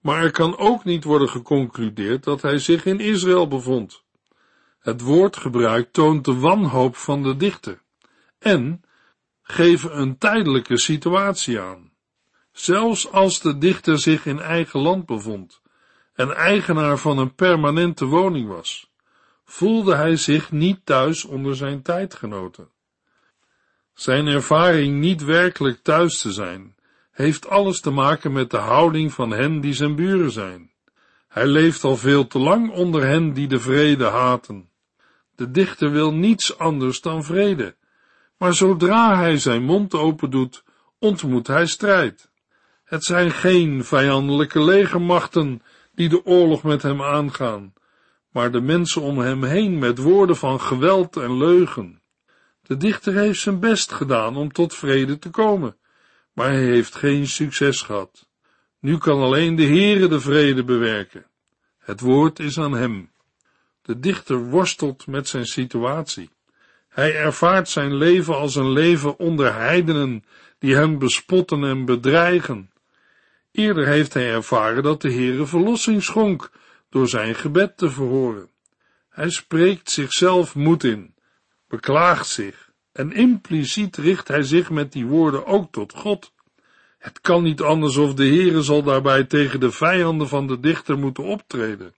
Maar 0.00 0.22
er 0.22 0.30
kan 0.30 0.58
ook 0.58 0.84
niet 0.84 1.04
worden 1.04 1.28
geconcludeerd 1.28 2.24
dat 2.24 2.42
hij 2.42 2.58
zich 2.58 2.84
in 2.84 3.00
Israël 3.00 3.48
bevond. 3.48 4.04
Het 4.78 5.00
woordgebruik 5.00 5.92
toont 5.92 6.24
de 6.24 6.34
wanhoop 6.34 6.96
van 6.96 7.22
de 7.22 7.36
dichter 7.36 7.84
en 8.38 8.82
geven 9.42 9.98
een 9.98 10.18
tijdelijke 10.18 10.78
situatie 10.78 11.60
aan. 11.60 11.92
Zelfs 12.52 13.10
als 13.10 13.40
de 13.40 13.58
dichter 13.58 13.98
zich 13.98 14.26
in 14.26 14.40
eigen 14.40 14.80
land 14.80 15.06
bevond 15.06 15.60
en 16.14 16.34
eigenaar 16.34 16.98
van 16.98 17.18
een 17.18 17.34
permanente 17.34 18.04
woning 18.04 18.48
was, 18.48 18.90
voelde 19.44 19.94
hij 19.94 20.16
zich 20.16 20.52
niet 20.52 20.80
thuis 20.84 21.24
onder 21.24 21.56
zijn 21.56 21.82
tijdgenoten. 21.82 22.68
Zijn 23.94 24.26
ervaring 24.26 25.00
niet 25.00 25.24
werkelijk 25.24 25.82
thuis 25.82 26.20
te 26.20 26.32
zijn, 26.32 26.74
heeft 27.10 27.48
alles 27.48 27.80
te 27.80 27.90
maken 27.90 28.32
met 28.32 28.50
de 28.50 28.56
houding 28.56 29.12
van 29.12 29.30
hen 29.30 29.60
die 29.60 29.72
zijn 29.72 29.94
buren 29.94 30.30
zijn. 30.30 30.70
Hij 31.28 31.46
leeft 31.46 31.84
al 31.84 31.96
veel 31.96 32.26
te 32.26 32.38
lang 32.38 32.70
onder 32.70 33.06
hen 33.06 33.32
die 33.32 33.48
de 33.48 33.60
vrede 33.60 34.04
haten. 34.04 34.70
De 35.34 35.50
dichter 35.50 35.90
wil 35.90 36.14
niets 36.14 36.58
anders 36.58 37.00
dan 37.00 37.24
vrede, 37.24 37.76
maar 38.38 38.54
zodra 38.54 39.16
hij 39.16 39.38
zijn 39.38 39.62
mond 39.62 39.94
open 39.94 40.30
doet, 40.30 40.64
ontmoet 40.98 41.46
hij 41.46 41.66
strijd. 41.66 42.30
Het 42.84 43.04
zijn 43.04 43.30
geen 43.30 43.84
vijandelijke 43.84 44.62
legermachten 44.62 45.62
die 45.94 46.08
de 46.08 46.24
oorlog 46.24 46.62
met 46.62 46.82
hem 46.82 47.02
aangaan, 47.02 47.72
maar 48.30 48.52
de 48.52 48.60
mensen 48.60 49.02
om 49.02 49.18
hem 49.18 49.44
heen 49.44 49.78
met 49.78 49.98
woorden 49.98 50.36
van 50.36 50.60
geweld 50.60 51.16
en 51.16 51.36
leugen. 51.36 52.00
De 52.62 52.76
dichter 52.76 53.14
heeft 53.14 53.40
zijn 53.40 53.60
best 53.60 53.92
gedaan 53.92 54.36
om 54.36 54.52
tot 54.52 54.74
vrede 54.74 55.18
te 55.18 55.30
komen, 55.30 55.76
maar 56.32 56.48
hij 56.48 56.64
heeft 56.64 56.94
geen 56.94 57.26
succes 57.26 57.82
gehad. 57.82 58.28
Nu 58.80 58.98
kan 58.98 59.20
alleen 59.20 59.56
de 59.56 59.64
Heere 59.64 60.08
de 60.08 60.20
vrede 60.20 60.64
bewerken. 60.64 61.26
Het 61.78 62.00
woord 62.00 62.38
is 62.38 62.58
aan 62.58 62.72
hem. 62.72 63.10
De 63.82 63.98
dichter 63.98 64.50
worstelt 64.50 65.06
met 65.06 65.28
zijn 65.28 65.46
situatie. 65.46 66.30
Hij 66.96 67.16
ervaart 67.16 67.68
zijn 67.68 67.94
leven 67.94 68.36
als 68.36 68.54
een 68.54 68.70
leven 68.70 69.18
onder 69.18 69.54
heidenen 69.54 70.24
die 70.58 70.74
hem 70.74 70.98
bespotten 70.98 71.64
en 71.64 71.84
bedreigen. 71.84 72.70
Eerder 73.52 73.86
heeft 73.86 74.14
hij 74.14 74.30
ervaren 74.30 74.82
dat 74.82 75.02
de 75.02 75.12
Heere 75.12 75.46
verlossing 75.46 76.02
schonk 76.02 76.50
door 76.90 77.08
zijn 77.08 77.34
gebed 77.34 77.76
te 77.76 77.90
verhoren. 77.90 78.48
Hij 79.08 79.30
spreekt 79.30 79.90
zichzelf 79.90 80.54
moed 80.54 80.84
in, 80.84 81.14
beklaagt 81.68 82.26
zich 82.26 82.70
en 82.92 83.12
impliciet 83.12 83.96
richt 83.96 84.28
hij 84.28 84.42
zich 84.42 84.70
met 84.70 84.92
die 84.92 85.06
woorden 85.06 85.46
ook 85.46 85.72
tot 85.72 85.92
God. 85.92 86.32
Het 86.98 87.20
kan 87.20 87.42
niet 87.42 87.60
anders 87.60 87.96
of 87.96 88.14
de 88.14 88.26
Heere 88.26 88.62
zal 88.62 88.82
daarbij 88.82 89.24
tegen 89.24 89.60
de 89.60 89.70
vijanden 89.70 90.28
van 90.28 90.46
de 90.46 90.60
dichter 90.60 90.98
moeten 90.98 91.24
optreden. 91.24 91.94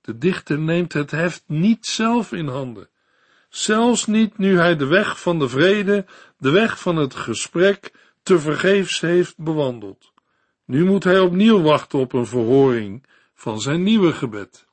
De 0.00 0.18
dichter 0.18 0.58
neemt 0.58 0.92
het 0.92 1.10
heft 1.10 1.42
niet 1.46 1.86
zelf 1.86 2.32
in 2.32 2.48
handen. 2.48 2.88
Zelfs 3.56 4.06
niet 4.06 4.38
nu 4.38 4.58
hij 4.58 4.76
de 4.76 4.86
weg 4.86 5.20
van 5.20 5.38
de 5.38 5.48
vrede, 5.48 6.04
de 6.38 6.50
weg 6.50 6.80
van 6.80 6.96
het 6.96 7.14
gesprek, 7.14 7.92
te 8.22 8.38
vergeefs 8.38 9.00
heeft 9.00 9.34
bewandeld. 9.36 10.12
Nu 10.64 10.84
moet 10.84 11.04
hij 11.04 11.20
opnieuw 11.20 11.62
wachten 11.62 11.98
op 11.98 12.12
een 12.12 12.26
verhoring 12.26 13.06
van 13.34 13.60
zijn 13.60 13.82
nieuwe 13.82 14.12
gebed. 14.12 14.66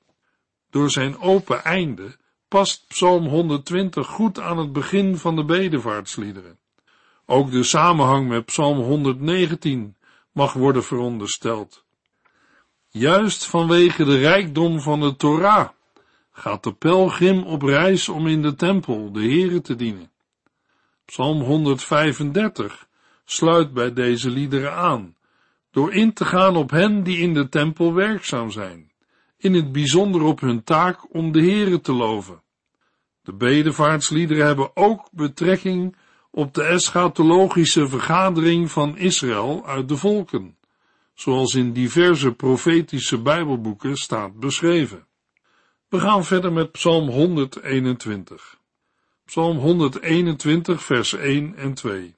Door 0.70 0.90
zijn 0.90 1.20
open 1.20 1.64
einde 1.64 2.16
past 2.48 2.86
Psalm 2.88 3.28
120 3.28 4.08
goed 4.08 4.40
aan 4.40 4.58
het 4.58 4.74
begin 4.74 5.18
van 5.18 5.36
de 5.36 5.44
bedevaartsliederen. 5.46 6.58
Ook 7.26 7.52
de 7.52 7.64
samenhang 7.64 8.28
met 8.28 8.46
Psalm 8.46 8.78
119 8.78 9.96
mag 10.32 10.54
worden 10.54 10.84
verondersteld. 10.84 11.84
Juist 12.90 13.46
vanwege 13.46 14.06
de 14.06 14.18
rijkdom 14.18 14.82
van 14.82 15.00
de 15.00 15.16
Torah 15.16 15.70
gaat 16.34 16.64
de 16.64 16.74
pelgrim 16.74 17.44
op 17.44 17.62
reis 17.62 18.10
om 18.10 18.28
in 18.28 18.42
de 18.42 18.56
tempel 18.56 19.12
de 19.12 19.22
Here 19.22 19.62
te 19.62 19.76
dienen. 19.76 20.12
Psalm 21.06 21.42
135 21.42 22.88
sluit 23.26 23.74
bij 23.74 23.94
deze 23.94 24.30
liederen 24.30 24.74
aan, 24.74 25.16
door 25.72 25.94
in 25.94 26.14
te 26.14 26.26
gaan 26.26 26.56
op 26.56 26.70
hen 26.70 27.04
die 27.04 27.18
in 27.18 27.34
de 27.34 27.50
tempel 27.50 27.94
werkzaam 27.94 28.52
zijn, 28.52 28.92
in 29.38 29.54
het 29.54 29.72
bijzonder 29.72 30.22
op 30.22 30.40
hun 30.40 30.64
taak 30.64 31.14
om 31.14 31.32
de 31.32 31.40
Heere 31.40 31.82
te 31.82 31.94
loven. 31.94 32.42
De 33.22 33.34
bedevaartsliederen 33.34 34.46
hebben 34.46 34.72
ook 34.74 35.10
betrekking 35.12 35.96
op 36.32 36.54
de 36.54 36.64
eschatologische 36.64 37.88
vergadering 37.88 38.72
van 38.72 38.98
Israël 38.98 39.66
uit 39.66 39.88
de 39.88 39.98
volken, 39.98 40.58
zoals 41.14 41.56
in 41.56 41.74
diverse 41.74 42.32
profetische 42.32 43.22
Bijbelboeken 43.22 43.96
staat 43.96 44.40
beschreven. 44.40 45.08
We 45.94 46.00
gaan 46.00 46.26
verder 46.26 46.54
met 46.54 46.72
Psalm 46.72 47.10
121. 47.10 48.60
Psalm 49.26 49.58
121, 49.58 50.84
vers 50.84 51.14
1 51.14 51.56
en 51.56 51.74
2. 51.74 52.16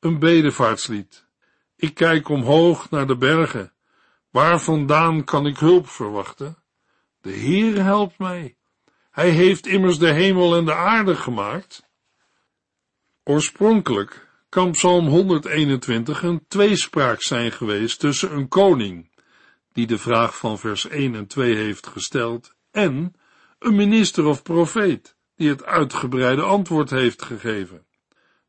Een 0.00 0.18
bedevaartslied. 0.18 1.24
Ik 1.76 1.94
kijk 1.94 2.28
omhoog 2.28 2.90
naar 2.90 3.06
de 3.06 3.16
bergen. 3.16 3.72
Waar 4.30 4.60
vandaan 4.60 5.24
kan 5.24 5.46
ik 5.46 5.58
hulp 5.58 5.88
verwachten? 5.88 6.56
De 7.20 7.30
Heer 7.30 7.82
helpt 7.82 8.18
mij. 8.18 8.56
Hij 9.10 9.30
heeft 9.30 9.66
immers 9.66 9.98
de 9.98 10.12
hemel 10.12 10.56
en 10.56 10.64
de 10.64 10.74
aarde 10.74 11.16
gemaakt. 11.16 11.86
Oorspronkelijk 13.24 14.28
kan 14.48 14.70
Psalm 14.70 15.06
121 15.06 16.22
een 16.22 16.44
tweespraak 16.48 17.22
zijn 17.22 17.52
geweest 17.52 18.00
tussen 18.00 18.32
een 18.32 18.48
koning, 18.48 19.10
die 19.72 19.86
de 19.86 19.98
vraag 19.98 20.36
van 20.36 20.58
vers 20.58 20.88
1 20.88 21.14
en 21.14 21.26
2 21.26 21.54
heeft 21.54 21.86
gesteld, 21.86 22.58
en 22.70 23.14
een 23.58 23.74
minister 23.74 24.26
of 24.26 24.42
profeet, 24.42 25.16
die 25.36 25.48
het 25.48 25.64
uitgebreide 25.64 26.42
antwoord 26.42 26.90
heeft 26.90 27.22
gegeven. 27.22 27.84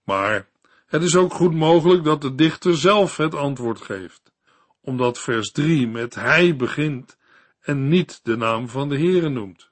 Maar 0.03 0.49
het 0.85 1.03
is 1.03 1.15
ook 1.15 1.33
goed 1.33 1.53
mogelijk 1.53 2.03
dat 2.03 2.21
de 2.21 2.35
dichter 2.35 2.77
zelf 2.77 3.17
het 3.17 3.35
antwoord 3.35 3.81
geeft, 3.81 4.31
omdat 4.81 5.19
vers 5.19 5.51
3 5.51 5.87
met 5.87 6.15
hij 6.15 6.55
begint 6.55 7.17
en 7.61 7.87
niet 7.87 8.19
de 8.23 8.37
naam 8.37 8.69
van 8.69 8.89
de 8.89 8.97
Heere 8.97 9.29
noemt. 9.29 9.69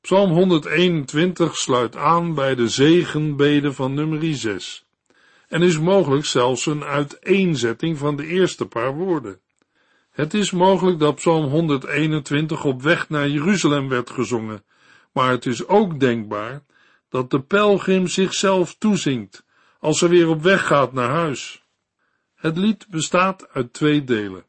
Psalm 0.00 0.30
121 0.30 1.56
sluit 1.56 1.96
aan 1.96 2.34
bij 2.34 2.54
de 2.54 2.68
zegenbede 2.68 3.72
van 3.72 3.94
nummer 3.94 4.34
6 4.34 4.84
en 5.48 5.62
is 5.62 5.78
mogelijk 5.78 6.24
zelfs 6.24 6.66
een 6.66 6.84
uiteenzetting 6.84 7.98
van 7.98 8.16
de 8.16 8.26
eerste 8.26 8.66
paar 8.66 8.94
woorden. 8.94 9.40
Het 10.14 10.34
is 10.34 10.50
mogelijk 10.50 10.98
dat 10.98 11.14
Psalm 11.14 11.44
121 11.44 12.64
op 12.64 12.82
weg 12.82 13.08
naar 13.08 13.28
Jeruzalem 13.28 13.88
werd 13.88 14.10
gezongen, 14.10 14.64
maar 15.12 15.30
het 15.30 15.46
is 15.46 15.66
ook 15.66 16.00
denkbaar 16.00 16.62
dat 17.08 17.30
de 17.30 17.40
pelgrim 17.40 18.06
zichzelf 18.06 18.74
toezingt 18.78 19.44
als 19.78 19.98
ze 19.98 20.08
weer 20.08 20.28
op 20.28 20.42
weg 20.42 20.66
gaat 20.66 20.92
naar 20.92 21.08
huis. 21.08 21.62
Het 22.34 22.56
lied 22.56 22.86
bestaat 22.88 23.48
uit 23.52 23.72
twee 23.72 24.04
delen. 24.04 24.44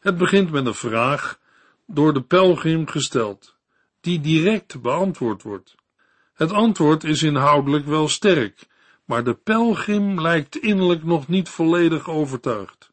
Het 0.00 0.16
begint 0.16 0.50
met 0.50 0.66
een 0.66 0.74
vraag 0.74 1.38
door 1.86 2.12
de 2.12 2.22
pelgrim 2.22 2.86
gesteld, 2.86 3.56
die 4.00 4.20
direct 4.20 4.80
beantwoord 4.80 5.42
wordt. 5.42 5.74
Het 6.34 6.52
antwoord 6.52 7.04
is 7.04 7.22
inhoudelijk 7.22 7.86
wel 7.86 8.08
sterk, 8.08 8.66
maar 9.04 9.24
de 9.24 9.34
pelgrim 9.34 10.20
lijkt 10.20 10.56
innerlijk 10.56 11.04
nog 11.04 11.28
niet 11.28 11.48
volledig 11.48 12.08
overtuigd. 12.08 12.87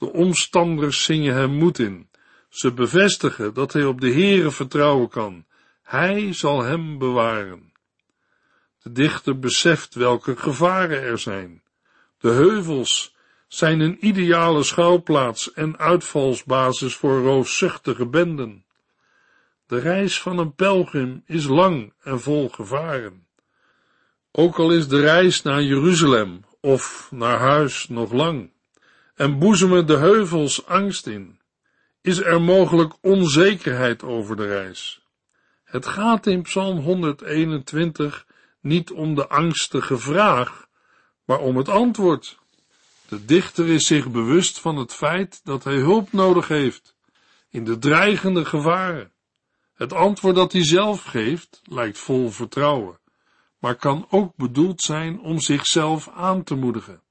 De 0.00 0.12
omstanders 0.12 1.04
zingen 1.04 1.34
hem 1.34 1.50
moed 1.50 1.78
in. 1.78 2.08
Ze 2.48 2.72
bevestigen 2.72 3.54
dat 3.54 3.72
hij 3.72 3.84
op 3.84 4.00
de 4.00 4.12
Heere 4.12 4.50
vertrouwen 4.50 5.08
kan. 5.08 5.44
Hij 5.82 6.32
zal 6.32 6.62
hem 6.62 6.98
bewaren. 6.98 7.72
De 8.82 8.92
dichter 8.92 9.38
beseft 9.38 9.94
welke 9.94 10.36
gevaren 10.36 11.02
er 11.02 11.18
zijn. 11.18 11.62
De 12.18 12.28
heuvels 12.28 13.16
zijn 13.48 13.80
een 13.80 14.06
ideale 14.06 14.62
schuilplaats 14.62 15.52
en 15.52 15.78
uitvalsbasis 15.78 16.94
voor 16.94 17.20
roofzuchtige 17.22 18.06
benden. 18.06 18.64
De 19.66 19.78
reis 19.78 20.20
van 20.20 20.38
een 20.38 20.54
pelgrim 20.54 21.22
is 21.26 21.46
lang 21.46 21.92
en 22.02 22.20
vol 22.20 22.48
gevaren. 22.48 23.26
Ook 24.32 24.58
al 24.58 24.72
is 24.72 24.88
de 24.88 25.00
reis 25.00 25.42
naar 25.42 25.62
Jeruzalem 25.62 26.44
of 26.60 27.08
naar 27.10 27.38
huis 27.38 27.88
nog 27.88 28.12
lang, 28.12 28.50
en 29.20 29.38
boezemen 29.38 29.86
de 29.86 29.96
heuvels 29.96 30.66
angst 30.66 31.06
in, 31.06 31.38
is 32.00 32.20
er 32.20 32.42
mogelijk 32.42 32.94
onzekerheid 33.00 34.02
over 34.02 34.36
de 34.36 34.46
reis. 34.46 35.02
Het 35.64 35.86
gaat 35.86 36.26
in 36.26 36.42
Psalm 36.42 36.78
121 36.78 38.26
niet 38.60 38.90
om 38.90 39.14
de 39.14 39.28
angstige 39.28 39.98
vraag, 39.98 40.66
maar 41.24 41.38
om 41.38 41.56
het 41.56 41.68
antwoord. 41.68 42.38
De 43.08 43.24
dichter 43.24 43.68
is 43.68 43.86
zich 43.86 44.10
bewust 44.10 44.60
van 44.60 44.76
het 44.76 44.94
feit 44.94 45.40
dat 45.44 45.64
hij 45.64 45.76
hulp 45.76 46.12
nodig 46.12 46.48
heeft 46.48 46.94
in 47.50 47.64
de 47.64 47.78
dreigende 47.78 48.44
gevaren. 48.44 49.12
Het 49.74 49.92
antwoord 49.92 50.34
dat 50.34 50.52
hij 50.52 50.64
zelf 50.64 51.02
geeft 51.02 51.60
lijkt 51.64 51.98
vol 51.98 52.30
vertrouwen, 52.30 52.98
maar 53.58 53.76
kan 53.76 54.06
ook 54.10 54.36
bedoeld 54.36 54.82
zijn 54.82 55.20
om 55.20 55.40
zichzelf 55.40 56.08
aan 56.08 56.42
te 56.42 56.54
moedigen. 56.54 57.02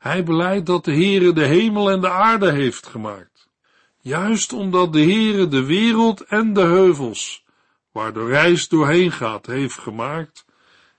Hij 0.00 0.24
beleidt 0.24 0.66
dat 0.66 0.84
de 0.84 0.92
Heere 0.92 1.32
de 1.32 1.46
hemel 1.46 1.90
en 1.90 2.00
de 2.00 2.10
aarde 2.10 2.52
heeft 2.52 2.86
gemaakt. 2.86 3.48
Juist 4.00 4.52
omdat 4.52 4.92
de 4.92 5.02
Heere 5.02 5.48
de 5.48 5.64
wereld 5.64 6.20
en 6.20 6.52
de 6.52 6.60
heuvels, 6.60 7.44
waar 7.92 8.12
de 8.12 8.26
reis 8.26 8.68
doorheen 8.68 9.12
gaat, 9.12 9.46
heeft 9.46 9.78
gemaakt, 9.78 10.44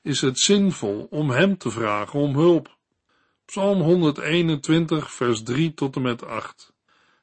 is 0.02 0.22
het 0.22 0.40
zinvol 0.40 1.08
om 1.10 1.30
hem 1.30 1.58
te 1.58 1.72
vragen 1.72 2.20
om 2.20 2.36
hulp. 2.36 2.78
Psalm 3.46 3.82
121, 3.82 5.12
vers 5.12 5.44
3 5.44 5.74
tot 5.74 5.96
en 5.96 6.02
met 6.02 6.26
8. 6.26 6.74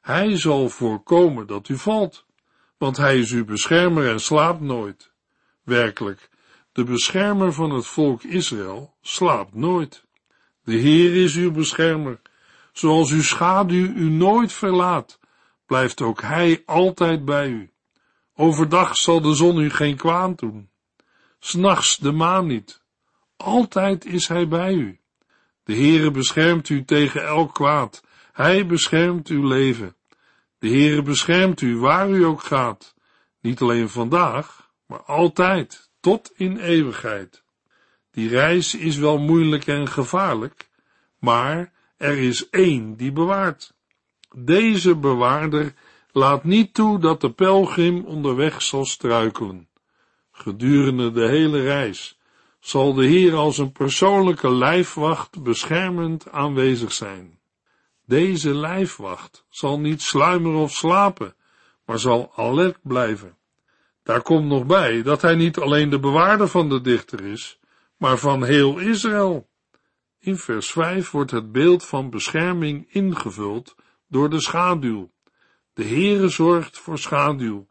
Hij 0.01 0.37
zal 0.37 0.69
voorkomen 0.69 1.47
dat 1.47 1.69
u 1.69 1.77
valt, 1.77 2.25
want 2.79 2.97
hij 2.97 3.19
is 3.19 3.33
uw 3.33 3.45
beschermer 3.45 4.11
en 4.11 4.21
slaapt 4.21 4.61
nooit. 4.61 5.13
Werkelijk, 5.63 6.29
de 6.73 6.85
beschermer 6.85 7.53
van 7.53 7.71
het 7.71 7.87
volk 7.87 8.23
Israël 8.23 8.95
slaapt 9.03 9.55
nooit. 9.55 10.07
De 10.69 10.77
Heer 10.77 11.23
is 11.23 11.37
uw 11.37 11.51
beschermer. 11.51 12.21
Zoals 12.73 13.11
uw 13.11 13.23
schaduw 13.23 13.87
u 13.95 14.11
nooit 14.11 14.53
verlaat, 14.53 15.19
blijft 15.67 16.01
ook 16.01 16.23
hij 16.23 16.63
altijd 16.67 17.25
bij 17.25 17.49
u. 17.49 17.71
Overdag 18.35 18.97
zal 18.97 19.21
de 19.21 19.35
zon 19.35 19.59
u 19.59 19.71
geen 19.71 19.97
kwaad 19.97 20.39
doen. 20.39 20.71
S'nachts 21.39 21.97
de 21.97 22.13
maan 22.13 22.47
niet. 22.47 22.83
Altijd 23.37 24.05
is 24.05 24.29
hij 24.29 24.49
bij 24.49 24.73
u. 24.73 25.01
De 25.65 25.75
Heere 25.75 26.11
beschermt 26.11 26.69
u 26.69 26.85
tegen 26.85 27.27
elk 27.27 27.55
kwaad. 27.55 28.03
Hij 28.33 28.67
beschermt 28.67 29.29
uw 29.29 29.47
leven. 29.47 29.97
De 30.59 30.69
Heere 30.69 31.03
beschermt 31.03 31.61
u 31.61 31.79
waar 31.79 32.11
u 32.11 32.25
ook 32.25 32.43
gaat. 32.43 32.95
Niet 33.41 33.61
alleen 33.61 33.89
vandaag, 33.89 34.71
maar 34.87 35.03
altijd, 35.03 35.91
tot 36.01 36.33
in 36.37 36.59
eeuwigheid. 36.59 37.47
Die 38.19 38.29
reis 38.29 38.75
is 38.75 38.97
wel 38.97 39.19
moeilijk 39.19 39.67
en 39.67 39.89
gevaarlijk, 39.89 40.69
maar 41.19 41.73
er 41.97 42.19
is 42.19 42.51
één 42.51 42.97
die 42.97 43.13
bewaart. 43.13 43.75
Deze 44.37 44.97
bewaarder 44.97 45.75
laat 46.13 46.45
niet 46.45 46.75
toe 46.75 46.99
dat 46.99 47.21
de 47.21 47.33
pelgrim 47.33 48.05
onderweg 48.05 48.63
zal 48.63 48.85
struikelen. 48.85 49.69
Gedurende 50.31 51.11
de 51.13 51.29
hele 51.29 51.63
reis 51.63 52.19
zal 52.61 52.95
de 52.95 53.07
Heer 53.07 53.35
als 53.35 53.59
een 53.59 53.73
persoonlijke 53.73 54.51
lijfwacht 54.51 55.43
beschermend 55.43 56.31
aanwezig 56.31 56.93
zijn. 56.93 57.39
Deze 58.07 58.55
lijfwacht 58.55 59.45
zal 59.49 59.81
niet 59.81 60.03
sluimeren 60.03 60.59
of 60.59 60.73
slapen, 60.73 61.35
maar 61.85 61.99
zal 61.99 62.33
alert 62.37 62.79
blijven. 62.83 63.37
Daar 64.03 64.23
komt 64.23 64.47
nog 64.47 64.67
bij 64.67 65.03
dat 65.03 65.23
hij 65.23 65.35
niet 65.35 65.59
alleen 65.59 65.91
de 65.91 65.99
bewaarder 65.99 66.49
van 66.49 66.69
de 66.69 66.81
dichter 66.81 67.21
is, 67.25 67.58
maar 67.99 68.19
van 68.19 68.45
heel 68.45 68.79
Israël. 68.79 69.49
In 70.19 70.37
vers 70.37 70.71
5 70.71 71.11
wordt 71.11 71.31
het 71.31 71.53
beeld 71.53 71.85
van 71.85 72.11
bescherming 72.11 72.87
ingevuld 72.93 73.75
door 74.09 74.31
de 74.31 74.41
schaduw. 74.41 75.11
De 75.73 75.85
Heere 75.85 76.29
zorgt 76.29 76.79
voor 76.79 76.99
schaduw. 76.99 77.67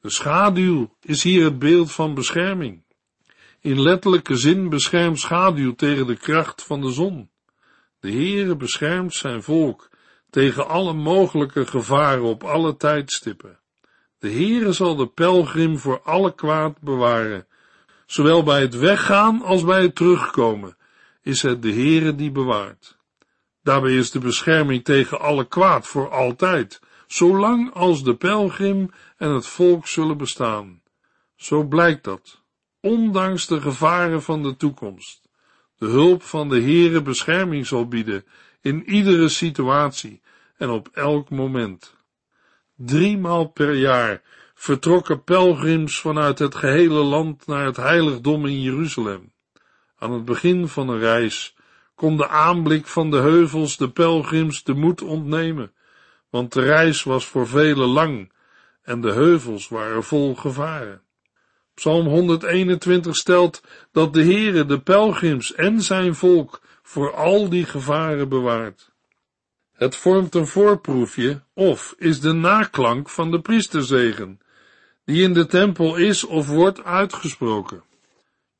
De 0.00 0.10
schaduw 0.10 0.96
is 1.00 1.22
hier 1.22 1.44
het 1.44 1.58
beeld 1.58 1.92
van 1.92 2.14
bescherming. 2.14 2.82
In 3.60 3.82
letterlijke 3.82 4.36
zin 4.36 4.68
beschermt 4.68 5.18
schaduw 5.18 5.74
tegen 5.74 6.06
de 6.06 6.16
kracht 6.16 6.62
van 6.62 6.80
de 6.80 6.90
zon. 6.90 7.30
De 8.00 8.10
Heere 8.10 8.56
beschermt 8.56 9.14
zijn 9.14 9.42
volk 9.42 9.88
tegen 10.30 10.68
alle 10.68 10.92
mogelijke 10.92 11.66
gevaren 11.66 12.22
op 12.22 12.44
alle 12.44 12.76
tijdstippen. 12.76 13.60
De 14.18 14.30
Heere 14.30 14.72
zal 14.72 14.96
de 14.96 15.06
pelgrim 15.06 15.78
voor 15.78 16.00
alle 16.02 16.34
kwaad 16.34 16.80
bewaren. 16.80 17.47
Zowel 18.08 18.42
bij 18.42 18.60
het 18.60 18.74
weggaan 18.74 19.42
als 19.42 19.64
bij 19.64 19.82
het 19.82 19.94
terugkomen 19.94 20.76
is 21.22 21.42
het 21.42 21.62
de 21.62 21.72
Heere 21.72 22.14
die 22.14 22.30
bewaart. 22.30 22.96
Daarbij 23.62 23.96
is 23.96 24.10
de 24.10 24.18
bescherming 24.18 24.84
tegen 24.84 25.20
alle 25.20 25.48
kwaad 25.48 25.86
voor 25.86 26.10
altijd, 26.10 26.80
zolang 27.06 27.74
als 27.74 28.04
de 28.04 28.14
pelgrim 28.16 28.90
en 29.16 29.30
het 29.30 29.46
volk 29.46 29.86
zullen 29.86 30.16
bestaan. 30.16 30.82
Zo 31.36 31.64
blijkt 31.64 32.04
dat, 32.04 32.42
ondanks 32.80 33.46
de 33.46 33.60
gevaren 33.60 34.22
van 34.22 34.42
de 34.42 34.56
toekomst, 34.56 35.28
de 35.78 35.86
hulp 35.86 36.22
van 36.22 36.48
de 36.48 36.60
Heere 36.60 37.02
bescherming 37.02 37.66
zal 37.66 37.88
bieden 37.88 38.24
in 38.60 38.90
iedere 38.90 39.28
situatie 39.28 40.20
en 40.56 40.70
op 40.70 40.88
elk 40.92 41.30
moment. 41.30 41.96
Driemaal 42.76 43.46
per 43.46 43.74
jaar 43.74 44.22
vertrokken 44.60 45.24
pelgrims 45.24 46.00
vanuit 46.00 46.38
het 46.38 46.54
gehele 46.54 47.02
land 47.02 47.46
naar 47.46 47.64
het 47.64 47.76
heiligdom 47.76 48.46
in 48.46 48.60
Jeruzalem. 48.60 49.32
Aan 49.98 50.12
het 50.12 50.24
begin 50.24 50.68
van 50.68 50.88
een 50.88 50.98
reis 50.98 51.54
kon 51.94 52.16
de 52.16 52.28
aanblik 52.28 52.86
van 52.86 53.10
de 53.10 53.16
heuvels 53.16 53.76
de 53.76 53.90
pelgrims 53.90 54.64
de 54.64 54.74
moed 54.74 55.02
ontnemen, 55.02 55.72
want 56.30 56.52
de 56.52 56.60
reis 56.60 57.02
was 57.02 57.26
voor 57.26 57.48
velen 57.48 57.88
lang 57.88 58.32
en 58.82 59.00
de 59.00 59.12
heuvels 59.12 59.68
waren 59.68 60.04
vol 60.04 60.34
gevaren. 60.34 61.02
Psalm 61.74 62.06
121 62.06 63.16
stelt 63.16 63.62
dat 63.92 64.12
de 64.12 64.22
Heere 64.22 64.66
de 64.66 64.80
pelgrims 64.80 65.54
en 65.54 65.82
zijn 65.82 66.14
volk 66.14 66.60
voor 66.82 67.14
al 67.14 67.48
die 67.48 67.64
gevaren 67.64 68.28
bewaart. 68.28 68.90
Het 69.72 69.96
vormt 69.96 70.34
een 70.34 70.46
voorproefje 70.46 71.42
of 71.54 71.94
is 71.98 72.20
de 72.20 72.32
naklank 72.32 73.08
van 73.08 73.30
de 73.30 73.40
priesterzegen, 73.40 74.40
die 75.08 75.22
in 75.22 75.32
de 75.32 75.46
tempel 75.46 75.96
is 75.96 76.24
of 76.24 76.48
wordt 76.48 76.84
uitgesproken. 76.84 77.82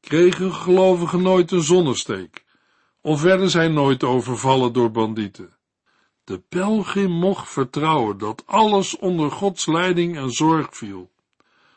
Kregen 0.00 0.54
gelovigen 0.54 1.22
nooit 1.22 1.50
een 1.50 1.62
zonnesteek, 1.62 2.44
of 3.00 3.22
werden 3.22 3.50
zij 3.50 3.68
nooit 3.68 4.04
overvallen 4.04 4.72
door 4.72 4.90
bandieten. 4.90 5.56
De 6.24 6.38
pelgrim 6.48 7.10
mocht 7.10 7.48
vertrouwen 7.48 8.18
dat 8.18 8.42
alles 8.46 8.96
onder 8.96 9.30
Gods 9.30 9.66
leiding 9.66 10.16
en 10.16 10.30
zorg 10.30 10.68
viel. 10.70 11.10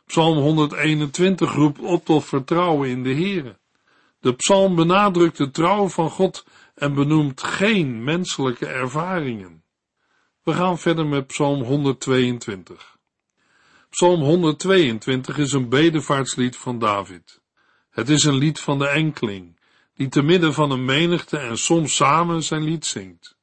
Psalm 0.05 0.38
121 0.38 1.53
roept 1.53 1.79
op 1.79 2.05
tot 2.05 2.25
vertrouwen 2.25 2.89
in 2.89 3.03
de 3.03 3.13
Heere. 3.13 3.57
De 4.19 4.34
psalm 4.34 4.75
benadrukt 4.75 5.38
de 5.38 5.51
trouw 5.51 5.88
van 5.88 6.10
God 6.10 6.45
en 6.75 6.93
benoemt 6.93 7.43
geen 7.43 8.03
menselijke 8.03 8.67
ervaringen. 8.67 9.63
We 10.43 10.53
gaan 10.53 10.79
verder 10.79 11.05
met 11.05 11.27
Psalm 11.27 11.63
122. 11.63 12.99
Psalm 13.91 14.21
122 14.21 15.38
is 15.38 15.51
een 15.51 15.69
bedevaartslied 15.69 16.58
van 16.58 16.80
David. 16.80 17.41
Het 17.89 18.10
is 18.10 18.23
een 18.23 18.38
lied 18.38 18.60
van 18.60 18.80
de 18.80 18.88
enkeling, 18.88 19.60
die 19.95 20.10
te 20.10 20.21
midden 20.21 20.54
van 20.54 20.71
een 20.71 20.86
menigte 20.86 21.38
en 21.38 21.58
soms 21.58 21.95
samen 21.95 22.43
zijn 22.43 22.63
lied 22.63 22.86
zingt. 22.86 23.38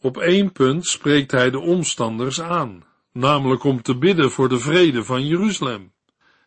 Op 0.00 0.16
één 0.18 0.52
punt 0.52 0.86
spreekt 0.86 1.30
hij 1.30 1.50
de 1.50 1.58
omstanders 1.58 2.40
aan, 2.40 2.84
namelijk 3.12 3.64
om 3.64 3.82
te 3.82 3.98
bidden 3.98 4.30
voor 4.30 4.48
de 4.48 4.58
vrede 4.58 5.04
van 5.04 5.26
Jeruzalem. 5.26 5.92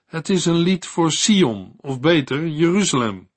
Het 0.06 0.30
is 0.30 0.46
een 0.46 0.60
lied 0.60 0.86
voor 0.86 1.12
Sion, 1.12 1.74
of 1.78 2.00
beter 2.00 2.48
Jeruzalem, 2.48 3.30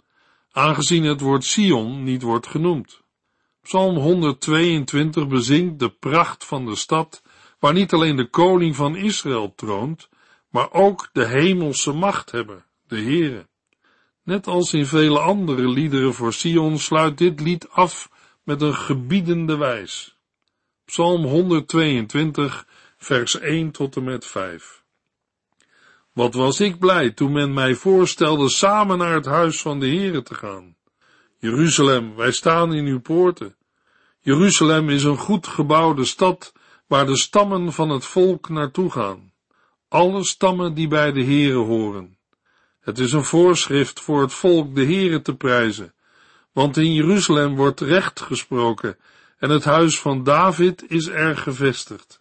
aangezien 0.53 1.05
het 1.05 1.20
woord 1.20 1.44
Sion 1.44 2.03
niet 2.03 2.22
wordt 2.22 2.46
genoemd. 2.46 3.03
Psalm 3.62 3.96
122 3.96 5.29
bezingt 5.29 5.79
de 5.79 5.88
pracht 5.88 6.44
van 6.44 6.66
de 6.66 6.77
stad, 6.77 7.22
waar 7.62 7.72
niet 7.72 7.92
alleen 7.92 8.16
de 8.16 8.29
koning 8.29 8.77
van 8.77 8.96
Israël 8.96 9.55
troont, 9.55 10.09
maar 10.48 10.72
ook 10.72 11.09
de 11.12 11.27
hemelse 11.27 11.92
machthebber, 11.92 12.66
de 12.87 12.96
Heere. 12.96 13.46
Net 14.22 14.46
als 14.46 14.72
in 14.72 14.87
vele 14.87 15.18
andere 15.18 15.68
liederen 15.68 16.14
voor 16.14 16.33
Sion 16.33 16.79
sluit 16.79 17.18
dit 17.18 17.40
lied 17.40 17.68
af 17.68 18.11
met 18.42 18.62
een 18.62 18.75
gebiedende 18.75 19.57
wijs. 19.57 20.16
Psalm 20.85 21.25
122, 21.25 22.66
vers 22.96 23.38
1 23.38 23.70
tot 23.70 23.96
en 23.96 24.05
met 24.05 24.27
5. 24.27 24.83
Wat 26.12 26.35
was 26.35 26.61
ik 26.61 26.79
blij 26.79 27.11
toen 27.11 27.33
men 27.33 27.55
mij 27.55 27.75
voorstelde 27.75 28.48
samen 28.48 28.98
naar 28.98 29.14
het 29.14 29.27
huis 29.27 29.61
van 29.61 29.81
de 29.81 29.87
Heere 29.87 30.22
te 30.22 30.35
gaan. 30.35 30.77
Jeruzalem, 31.38 32.14
wij 32.16 32.33
staan 32.33 32.75
in 32.75 32.87
uw 32.87 33.01
poorten. 33.01 33.57
Jeruzalem 34.20 34.88
is 34.88 35.05
een 35.05 35.18
goed 35.18 35.46
gebouwde 35.46 36.05
stad 36.05 36.53
waar 36.92 37.07
de 37.07 37.16
stammen 37.16 37.72
van 37.72 37.90
het 37.90 38.05
volk 38.05 38.48
naartoe 38.48 38.90
gaan. 38.90 39.33
Alle 39.88 40.24
stammen 40.24 40.74
die 40.74 40.88
bij 40.88 41.12
de 41.12 41.24
Heere 41.24 41.59
horen. 41.59 42.18
Het 42.81 42.98
is 42.98 43.12
een 43.12 43.24
voorschrift 43.24 44.00
voor 44.00 44.20
het 44.20 44.33
volk 44.33 44.74
de 44.74 44.85
Heere 44.85 45.22
te 45.22 45.35
prijzen, 45.35 45.94
want 46.52 46.76
in 46.76 46.92
Jeruzalem 46.92 47.57
wordt 47.57 47.81
recht 47.81 48.20
gesproken 48.20 48.98
en 49.38 49.50
het 49.50 49.64
huis 49.64 50.00
van 50.00 50.24
David 50.24 50.90
is 50.90 51.07
er 51.07 51.37
gevestigd. 51.37 52.18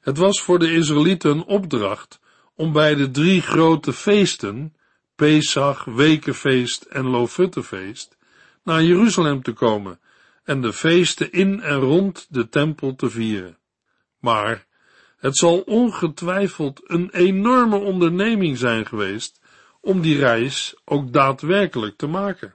Het 0.00 0.18
was 0.18 0.42
voor 0.42 0.58
de 0.58 0.72
Israëlieten 0.72 1.30
een 1.30 1.44
opdracht 1.44 2.20
om 2.54 2.72
bij 2.72 2.94
de 2.94 3.10
drie 3.10 3.40
grote 3.40 3.92
feesten, 3.92 4.74
Pesach, 5.14 5.84
Wekenfeest 5.84 6.82
en 6.82 7.06
Lofuttefeest, 7.06 8.16
naar 8.64 8.82
Jeruzalem 8.82 9.42
te 9.42 9.52
komen 9.52 10.00
en 10.44 10.60
de 10.60 10.72
feesten 10.72 11.32
in 11.32 11.60
en 11.60 11.78
rond 11.78 12.26
de 12.28 12.48
tempel 12.48 12.94
te 12.94 13.10
vieren. 13.10 13.58
Maar 14.20 14.66
het 15.18 15.36
zal 15.36 15.60
ongetwijfeld 15.60 16.80
een 16.84 17.10
enorme 17.10 17.76
onderneming 17.76 18.58
zijn 18.58 18.86
geweest 18.86 19.40
om 19.80 20.00
die 20.00 20.18
reis 20.18 20.74
ook 20.84 21.12
daadwerkelijk 21.12 21.96
te 21.96 22.06
maken. 22.06 22.54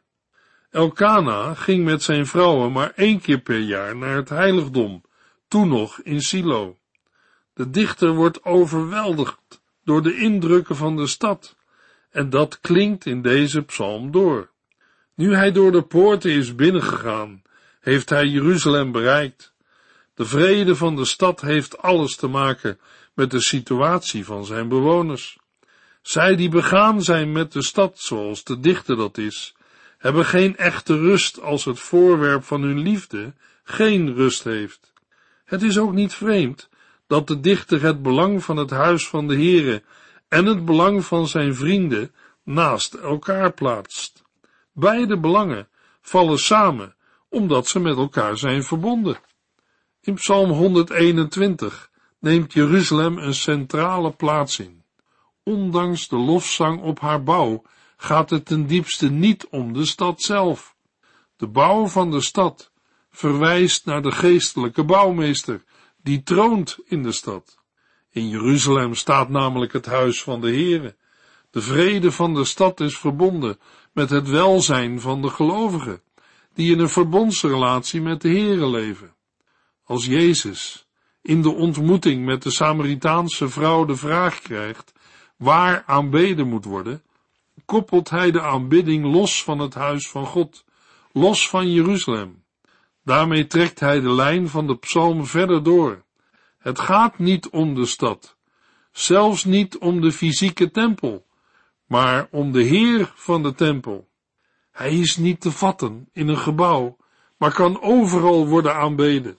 Elkana 0.70 1.54
ging 1.54 1.86
met 1.86 2.04
zijn 2.04 2.26
vrouwen 2.28 2.72
maar 2.72 2.92
één 2.96 3.22
keer 3.22 3.40
per 3.40 3.60
jaar 3.60 3.96
naar 3.96 4.16
het 4.16 4.30
heiligdom, 4.30 5.04
toen 5.48 5.68
nog 5.68 6.00
in 6.02 6.22
Silo. 6.22 6.78
De 7.54 7.70
dichter 7.70 8.14
wordt 8.14 8.44
overweldigd 8.44 9.62
door 9.84 10.04
de 10.04 10.18
indrukken 10.18 10.76
van 10.76 10.96
de 10.96 11.08
stad, 11.08 11.56
en 12.10 12.30
dat 12.30 12.60
klinkt 12.60 13.06
in 13.06 13.22
deze 13.22 13.62
psalm 13.62 14.12
door. 14.12 14.50
Nu 15.16 15.36
hij 15.36 15.52
door 15.52 15.72
de 15.72 15.82
poorten 15.82 16.32
is 16.32 16.56
binnengegaan, 16.56 17.42
heeft 17.80 18.10
hij 18.10 18.28
Jeruzalem 18.28 18.92
bereikt. 18.92 19.55
De 20.16 20.26
vrede 20.26 20.76
van 20.76 20.96
de 20.96 21.06
stad 21.06 21.42
heeft 21.42 21.82
alles 21.82 22.16
te 22.16 22.28
maken 22.28 22.80
met 23.14 23.32
de 23.32 23.42
situatie 23.42 24.26
van 24.26 24.46
zijn 24.46 24.68
bewoners. 24.68 25.38
Zij 26.02 26.36
die 26.36 26.50
begaan 26.50 27.04
zijn 27.04 27.32
met 27.32 27.52
de 27.52 27.64
stad, 27.64 28.00
zoals 28.00 28.44
de 28.44 28.60
dichter 28.60 28.96
dat 28.96 29.18
is, 29.18 29.56
hebben 29.98 30.26
geen 30.26 30.58
echte 30.58 30.98
rust 30.98 31.42
als 31.42 31.66
het 31.66 31.80
voorwerp 31.80 32.44
van 32.44 32.62
hun 32.62 32.80
liefde 32.80 33.34
geen 33.64 34.14
rust 34.14 34.44
heeft. 34.44 34.94
Het 35.46 35.62
is 35.62 35.78
ook 35.78 35.94
niet 35.94 36.14
vreemd 36.14 36.70
dat 37.08 37.28
de 37.28 37.40
dichter 37.40 37.82
het 37.82 38.02
belang 38.02 38.44
van 38.44 38.58
het 38.58 38.70
huis 38.70 39.08
van 39.08 39.28
de 39.28 39.36
Heere 39.36 39.84
en 40.28 40.46
het 40.46 40.66
belang 40.66 41.06
van 41.06 41.28
zijn 41.28 41.56
vrienden 41.56 42.12
naast 42.44 42.94
elkaar 42.94 43.54
plaatst. 43.54 44.24
Beide 44.74 45.20
belangen 45.20 45.68
vallen 46.02 46.40
samen 46.40 46.96
omdat 47.30 47.68
ze 47.68 47.80
met 47.80 47.98
elkaar 47.98 48.38
zijn 48.38 48.64
verbonden. 48.64 49.18
In 50.06 50.14
Psalm 50.14 50.50
121 50.50 51.90
neemt 52.20 52.54
Jeruzalem 52.54 53.18
een 53.18 53.34
centrale 53.34 54.12
plaats 54.12 54.60
in. 54.60 54.84
Ondanks 55.44 56.08
de 56.08 56.16
lofzang 56.16 56.82
op 56.82 57.00
haar 57.00 57.24
bouw 57.24 57.64
gaat 57.98 58.30
het 58.30 58.46
ten 58.46 58.68
diepste 58.68 59.10
niet 59.10 59.48
om 59.48 59.74
de 59.74 59.86
stad 59.86 60.22
zelf. 60.22 60.76
De 61.38 61.48
bouw 61.48 61.88
van 61.88 62.12
de 62.12 62.22
stad 62.22 62.72
verwijst 63.12 63.86
naar 63.86 64.02
de 64.02 64.12
geestelijke 64.12 64.84
bouwmeester, 64.84 65.64
die 66.04 66.24
troont 66.24 66.78
in 66.86 67.04
de 67.04 67.12
stad. 67.12 67.58
In 68.12 68.30
Jeruzalem 68.30 68.96
staat 68.96 69.30
namelijk 69.30 69.74
het 69.74 69.86
huis 69.86 70.24
van 70.24 70.42
de 70.42 70.50
Heere. 70.50 70.96
De 71.50 71.62
vrede 71.62 72.12
van 72.12 72.34
de 72.34 72.46
stad 72.46 72.80
is 72.80 72.98
verbonden 72.98 73.60
met 73.92 74.10
het 74.10 74.30
welzijn 74.30 75.00
van 75.00 75.22
de 75.22 75.30
gelovigen, 75.30 76.02
die 76.54 76.72
in 76.72 76.80
een 76.80 76.90
verbondsrelatie 76.90 78.02
met 78.02 78.22
de 78.22 78.30
Heere 78.30 78.68
leven. 78.68 79.15
Als 79.86 80.06
Jezus 80.06 80.88
in 81.22 81.42
de 81.42 81.54
ontmoeting 81.54 82.26
met 82.26 82.44
de 82.44 82.52
Samaritaanse 82.52 83.50
vrouw 83.50 83.86
de 83.86 83.96
vraag 83.96 84.40
krijgt 84.42 84.94
waar 85.38 85.84
aanbeden 85.86 86.48
moet 86.48 86.66
worden, 86.66 87.04
koppelt 87.66 88.10
hij 88.10 88.32
de 88.32 88.42
aanbidding 88.42 89.06
los 89.06 89.44
van 89.44 89.60
het 89.60 89.74
huis 89.74 90.10
van 90.10 90.26
God, 90.26 90.66
los 91.12 91.50
van 91.50 91.72
Jeruzalem. 91.72 92.44
Daarmee 93.04 93.48
trekt 93.48 93.80
hij 93.80 94.00
de 94.00 94.12
lijn 94.12 94.50
van 94.50 94.68
de 94.68 94.78
psalm 94.78 95.26
verder 95.26 95.64
door. 95.64 96.04
Het 96.58 96.80
gaat 96.80 97.18
niet 97.18 97.50
om 97.50 97.76
de 97.76 97.86
stad, 97.86 98.38
zelfs 98.92 99.44
niet 99.44 99.78
om 99.78 100.02
de 100.02 100.12
fysieke 100.12 100.72
tempel, 100.72 101.26
maar 101.88 102.28
om 102.32 102.52
de 102.52 102.64
Heer 102.64 103.14
van 103.16 103.44
de 103.44 103.54
tempel. 103.54 104.08
Hij 104.72 105.00
is 105.00 105.18
niet 105.18 105.42
te 105.42 105.52
vatten 105.52 106.10
in 106.14 106.28
een 106.28 106.38
gebouw, 106.38 106.98
maar 107.38 107.54
kan 107.54 107.82
overal 107.82 108.48
worden 108.48 108.76
aanbeden. 108.76 109.38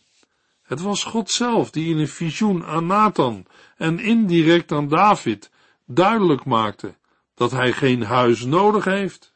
Het 0.66 0.80
was 0.80 1.04
God 1.04 1.30
zelf 1.30 1.70
die 1.70 1.90
in 1.90 1.98
een 1.98 2.08
visioen 2.08 2.64
aan 2.64 2.86
Nathan 2.86 3.46
en 3.76 3.98
indirect 3.98 4.72
aan 4.72 4.88
David 4.88 5.50
duidelijk 5.84 6.44
maakte 6.44 6.96
dat 7.34 7.50
hij 7.50 7.72
geen 7.72 8.02
huis 8.02 8.44
nodig 8.44 8.84
heeft. 8.84 9.32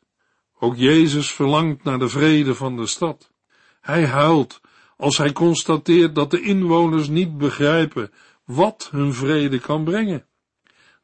Ook 0.58 0.76
Jezus 0.76 1.32
verlangt 1.32 1.84
naar 1.84 1.98
de 1.98 2.08
vrede 2.08 2.54
van 2.54 2.76
de 2.76 2.86
stad. 2.86 3.32
Hij 3.80 4.06
huilt 4.06 4.60
als 4.96 5.18
hij 5.18 5.32
constateert 5.32 6.14
dat 6.14 6.30
de 6.30 6.40
inwoners 6.40 7.08
niet 7.08 7.38
begrijpen 7.38 8.12
wat 8.44 8.88
hun 8.90 9.14
vrede 9.14 9.58
kan 9.58 9.84
brengen. 9.84 10.26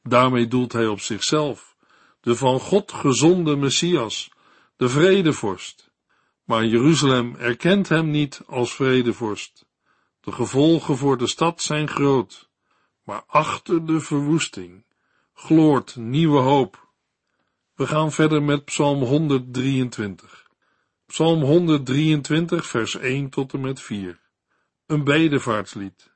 Daarmee 0.02 0.48
doelt 0.48 0.72
hij 0.72 0.86
op 0.86 1.00
zichzelf, 1.00 1.76
de 2.20 2.36
van 2.36 2.60
God 2.60 2.92
gezonde 2.92 3.56
Messias, 3.56 4.30
de 4.76 4.88
vredevorst. 4.88 5.90
Maar 6.44 6.64
Jeruzalem 6.64 7.36
erkent 7.36 7.88
hem 7.88 8.10
niet 8.10 8.42
als 8.46 8.74
vredevorst. 8.74 9.65
De 10.26 10.32
gevolgen 10.32 10.96
voor 10.96 11.18
de 11.18 11.26
stad 11.26 11.62
zijn 11.62 11.88
groot, 11.88 12.48
maar 13.04 13.22
achter 13.26 13.86
de 13.86 14.00
verwoesting 14.00 14.84
gloort 15.34 15.96
nieuwe 15.96 16.40
hoop. 16.40 16.88
We 17.74 17.86
gaan 17.86 18.12
verder 18.12 18.42
met 18.42 18.64
Psalm 18.64 19.02
123. 19.02 20.50
Psalm 21.06 21.42
123, 21.42 22.66
vers 22.66 22.96
1 22.96 23.28
tot 23.28 23.52
en 23.52 23.60
met 23.60 23.80
4. 23.80 24.20
Een 24.86 25.04
bedevaartslied. 25.04 26.10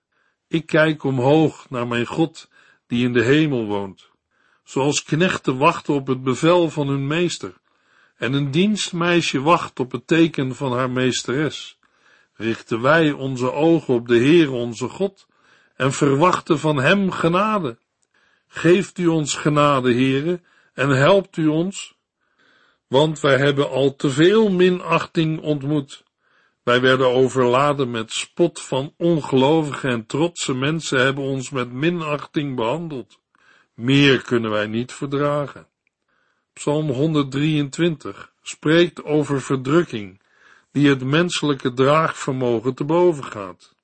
Ik 0.46 0.66
kijk 0.66 1.04
omhoog 1.04 1.70
naar 1.70 1.86
mijn 1.86 2.06
God 2.06 2.48
die 2.86 3.04
in 3.04 3.12
de 3.12 3.22
hemel 3.22 3.66
woont. 3.66 4.10
Zoals 4.64 5.02
knechten 5.02 5.58
wachten 5.58 5.94
op 5.94 6.06
het 6.06 6.22
bevel 6.22 6.70
van 6.70 6.88
hun 6.88 7.06
meester 7.06 7.60
en 8.16 8.32
een 8.32 8.50
dienstmeisje 8.50 9.40
wacht 9.40 9.80
op 9.80 9.92
het 9.92 10.06
teken 10.06 10.54
van 10.54 10.72
haar 10.72 10.90
meesteres, 10.90 11.78
richten 12.40 12.80
wij 12.80 13.12
onze 13.12 13.52
ogen 13.52 13.94
op 13.94 14.08
de 14.08 14.16
Heer 14.16 14.52
onze 14.52 14.88
God 14.88 15.26
en 15.76 15.92
verwachten 15.92 16.58
van 16.58 16.76
Hem 16.76 17.10
genade. 17.10 17.78
Geeft 18.46 18.98
u 18.98 19.06
ons 19.06 19.34
genade, 19.34 19.92
Heere, 19.92 20.40
en 20.74 20.88
helpt 20.88 21.36
u 21.36 21.46
ons, 21.46 21.94
want 22.86 23.20
wij 23.20 23.36
hebben 23.36 23.70
al 23.70 23.96
te 23.96 24.10
veel 24.10 24.50
minachting 24.50 25.40
ontmoet. 25.40 26.04
Wij 26.62 26.80
werden 26.80 27.06
overladen 27.06 27.90
met 27.90 28.12
spot 28.12 28.60
van 28.60 28.94
ongelovige 28.96 29.88
en 29.88 30.06
trotse 30.06 30.54
mensen 30.54 31.00
hebben 31.00 31.24
ons 31.24 31.50
met 31.50 31.72
minachting 31.72 32.56
behandeld. 32.56 33.18
Meer 33.74 34.22
kunnen 34.22 34.50
wij 34.50 34.66
niet 34.66 34.92
verdragen. 34.92 35.66
Psalm 36.52 36.90
123 36.90 38.32
spreekt 38.42 39.04
over 39.04 39.40
verdrukking, 39.42 40.19
die 40.72 40.88
het 40.88 41.04
menselijke 41.04 41.72
draagvermogen 41.72 42.74
te 42.74 42.84
boven 42.84 43.24
gaat. 43.24 43.76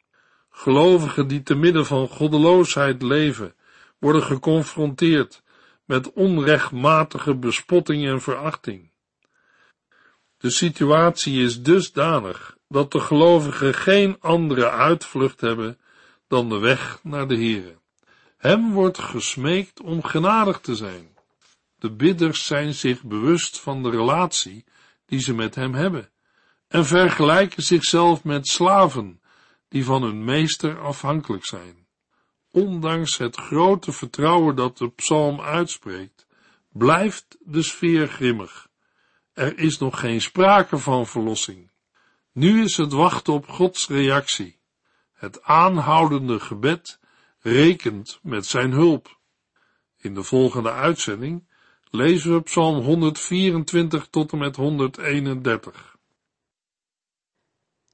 Gelovigen 0.50 1.26
die 1.26 1.42
te 1.42 1.54
midden 1.54 1.86
van 1.86 2.08
goddeloosheid 2.08 3.02
leven, 3.02 3.54
worden 3.98 4.22
geconfronteerd 4.22 5.42
met 5.84 6.12
onrechtmatige 6.12 7.34
bespotting 7.34 8.06
en 8.06 8.20
verachting. 8.20 8.90
De 10.38 10.50
situatie 10.50 11.42
is 11.42 11.62
dusdanig 11.62 12.56
dat 12.68 12.92
de 12.92 13.00
gelovigen 13.00 13.74
geen 13.74 14.16
andere 14.20 14.70
uitvlucht 14.70 15.40
hebben 15.40 15.78
dan 16.28 16.48
de 16.48 16.58
weg 16.58 17.00
naar 17.02 17.28
de 17.28 17.36
Here. 17.36 17.78
Hem 18.36 18.72
wordt 18.72 18.98
gesmeekt 18.98 19.80
om 19.80 20.02
genadig 20.02 20.60
te 20.60 20.74
zijn. 20.74 21.16
De 21.78 21.92
bidders 21.92 22.46
zijn 22.46 22.74
zich 22.74 23.02
bewust 23.02 23.60
van 23.60 23.82
de 23.82 23.90
relatie 23.90 24.64
die 25.06 25.20
ze 25.20 25.34
met 25.34 25.54
hem 25.54 25.74
hebben 25.74 26.10
en 26.76 26.86
vergelijken 26.86 27.62
zichzelf 27.62 28.24
met 28.24 28.48
slaven 28.48 29.20
die 29.68 29.84
van 29.84 30.02
hun 30.02 30.24
meester 30.24 30.80
afhankelijk 30.80 31.46
zijn. 31.46 31.86
Ondanks 32.50 33.18
het 33.18 33.36
grote 33.36 33.92
vertrouwen 33.92 34.56
dat 34.56 34.78
de 34.78 34.90
psalm 34.90 35.40
uitspreekt, 35.40 36.26
blijft 36.72 37.36
de 37.40 37.62
sfeer 37.62 38.08
grimmig. 38.08 38.68
Er 39.32 39.58
is 39.58 39.78
nog 39.78 40.00
geen 40.00 40.20
sprake 40.20 40.78
van 40.78 41.06
verlossing. 41.06 41.70
Nu 42.32 42.62
is 42.62 42.76
het 42.76 42.92
wachten 42.92 43.32
op 43.32 43.48
Gods 43.48 43.88
reactie. 43.88 44.58
Het 45.12 45.42
aanhoudende 45.42 46.40
gebed 46.40 47.00
rekent 47.38 48.18
met 48.22 48.46
zijn 48.46 48.70
hulp. 48.70 49.18
In 49.96 50.14
de 50.14 50.22
volgende 50.22 50.72
uitzending 50.72 51.48
lezen 51.90 52.32
we 52.32 52.42
Psalm 52.42 52.84
124 52.84 54.06
tot 54.10 54.32
en 54.32 54.38
met 54.38 54.56
131. 54.56 55.95